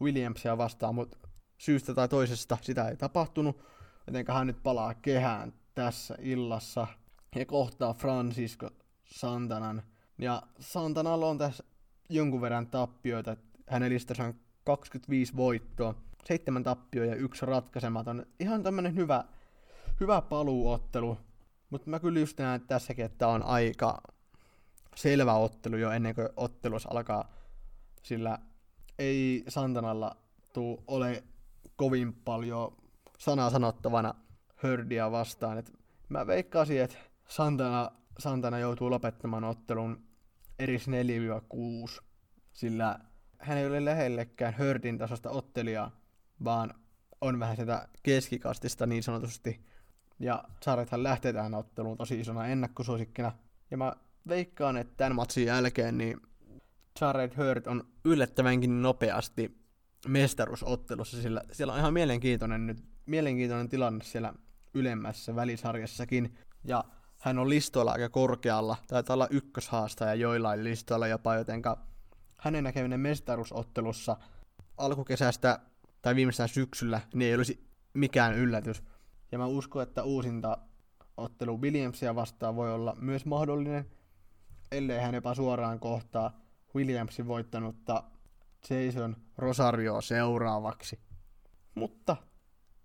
Williamsia 0.00 0.58
vastaan, 0.58 0.94
mutta 0.94 1.18
syystä 1.58 1.94
tai 1.94 2.08
toisesta 2.08 2.58
sitä 2.60 2.88
ei 2.88 2.96
tapahtunut, 2.96 3.62
joten 4.06 4.24
hän 4.28 4.46
nyt 4.46 4.62
palaa 4.62 4.94
kehään 4.94 5.52
tässä 5.74 6.14
illassa 6.20 6.86
ja 7.36 7.46
kohtaa 7.46 7.94
Francisco 7.94 8.70
Santanan. 9.12 9.82
Ja 10.18 10.42
Santanalla 10.60 11.26
on 11.26 11.38
tässä 11.38 11.64
jonkun 12.08 12.40
verran 12.40 12.66
tappioita. 12.66 13.36
Hänen 13.66 13.90
listansa 13.90 14.24
on 14.24 14.34
25 14.64 15.36
voittoa, 15.36 15.94
7 16.24 16.62
tappioa 16.62 17.06
ja 17.06 17.14
yksi 17.14 17.46
ratkaisematon. 17.46 18.26
Ihan 18.40 18.62
tämmönen 18.62 18.94
hyvä, 18.94 19.24
hyvä 20.00 20.20
paluuottelu. 20.20 21.18
Mutta 21.70 21.90
mä 21.90 22.00
kyllä 22.00 22.20
just 22.20 22.38
näen 22.38 22.60
tässäkin, 22.60 23.04
että 23.04 23.28
on 23.28 23.42
aika 23.42 24.02
selvä 24.96 25.34
ottelu 25.34 25.76
jo 25.76 25.90
ennen 25.90 26.14
kuin 26.14 26.28
ottelus 26.36 26.86
alkaa. 26.86 27.32
Sillä 28.02 28.38
ei 28.98 29.44
Santanalla 29.48 30.16
tuu 30.52 30.84
ole 30.86 31.24
kovin 31.76 32.12
paljon 32.12 32.76
sanaa 33.18 33.50
sanottavana 33.50 34.14
Hördia 34.56 35.10
vastaan. 35.10 35.58
Et 35.58 35.72
mä 36.08 36.26
veikkaisin, 36.26 36.80
että 36.80 36.96
Santana 37.28 37.90
Santana 38.18 38.58
joutuu 38.58 38.90
lopettamaan 38.90 39.44
ottelun 39.44 40.04
eris 40.58 40.86
4-6, 40.88 42.02
sillä 42.52 42.98
hän 43.38 43.58
ei 43.58 43.66
ole 43.66 43.84
lähellekään 43.84 44.54
Hördin 44.54 44.98
tasosta 44.98 45.30
ottelijaa, 45.30 46.00
vaan 46.44 46.74
on 47.20 47.40
vähän 47.40 47.56
sitä 47.56 47.88
keskikastista 48.02 48.86
niin 48.86 49.02
sanotusti. 49.02 49.60
Ja 50.18 50.44
Jaredhan 50.66 51.02
lähtee 51.02 51.32
tähän 51.32 51.54
otteluun 51.54 51.98
tosi 51.98 52.20
isona 52.20 52.46
ennakkosuosikkina. 52.46 53.32
Ja 53.70 53.76
mä 53.76 53.92
veikkaan, 54.28 54.76
että 54.76 54.94
tämän 54.96 55.14
matsin 55.14 55.46
jälkeen 55.46 55.98
niin 55.98 56.20
Jared 57.00 57.32
Hurt 57.36 57.66
on 57.66 57.84
yllättävänkin 58.04 58.82
nopeasti 58.82 59.58
mestaruusottelussa, 60.08 61.22
sillä 61.22 61.42
siellä 61.52 61.72
on 61.72 61.78
ihan 61.78 61.92
mielenkiintoinen, 61.92 62.66
nyt, 62.66 62.84
mielenkiintoinen 63.06 63.68
tilanne 63.68 64.04
siellä 64.04 64.34
ylemmässä 64.74 65.36
välisarjassakin. 65.36 66.34
Ja 66.64 66.84
hän 67.22 67.38
on 67.38 67.48
listoilla 67.48 67.92
aika 67.92 68.08
korkealla, 68.08 68.76
taitaa 68.86 69.14
olla 69.14 69.28
ykköshaastaja 69.30 70.14
joillain 70.14 70.64
listoilla 70.64 71.06
jopa, 71.06 71.34
jotenka 71.34 71.78
hänen 72.38 72.64
näkeminen 72.64 73.00
mestaruusottelussa 73.00 74.16
alkukesästä 74.76 75.58
tai 76.02 76.14
viimeistään 76.14 76.48
syksyllä, 76.48 77.00
niin 77.14 77.28
ei 77.28 77.34
olisi 77.34 77.68
mikään 77.94 78.34
yllätys. 78.34 78.82
Ja 79.32 79.38
mä 79.38 79.46
uskon, 79.46 79.82
että 79.82 80.02
uusinta 80.02 80.58
ottelu 81.16 81.60
Williamsia 81.60 82.14
vastaan 82.14 82.56
voi 82.56 82.74
olla 82.74 82.96
myös 83.00 83.26
mahdollinen, 83.26 83.90
ellei 84.72 85.00
hän 85.00 85.14
jopa 85.14 85.34
suoraan 85.34 85.80
kohtaa 85.80 86.40
Williamsin 86.74 87.26
voittanutta 87.26 88.04
Jason 88.70 89.16
Rosario 89.38 90.00
seuraavaksi. 90.00 90.98
Mutta 91.74 92.16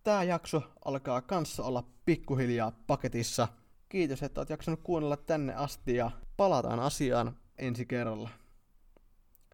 tämä 0.04 0.23
jakso 0.23 0.63
alkaa 0.86 1.21
kanssa 1.21 1.63
olla 1.63 1.84
pikkuhiljaa 2.06 2.71
paketissa. 2.88 3.47
Kiitos, 3.89 4.23
että 4.23 4.41
oot 4.41 4.50
jaksanut 4.50 4.80
kuunnella 4.84 5.17
tänne 5.17 5.56
asti 5.56 5.95
ja 5.95 6.12
palataan 6.38 6.80
asiaan 6.80 7.38
ensi 7.58 7.86
kerralla. 7.86 8.30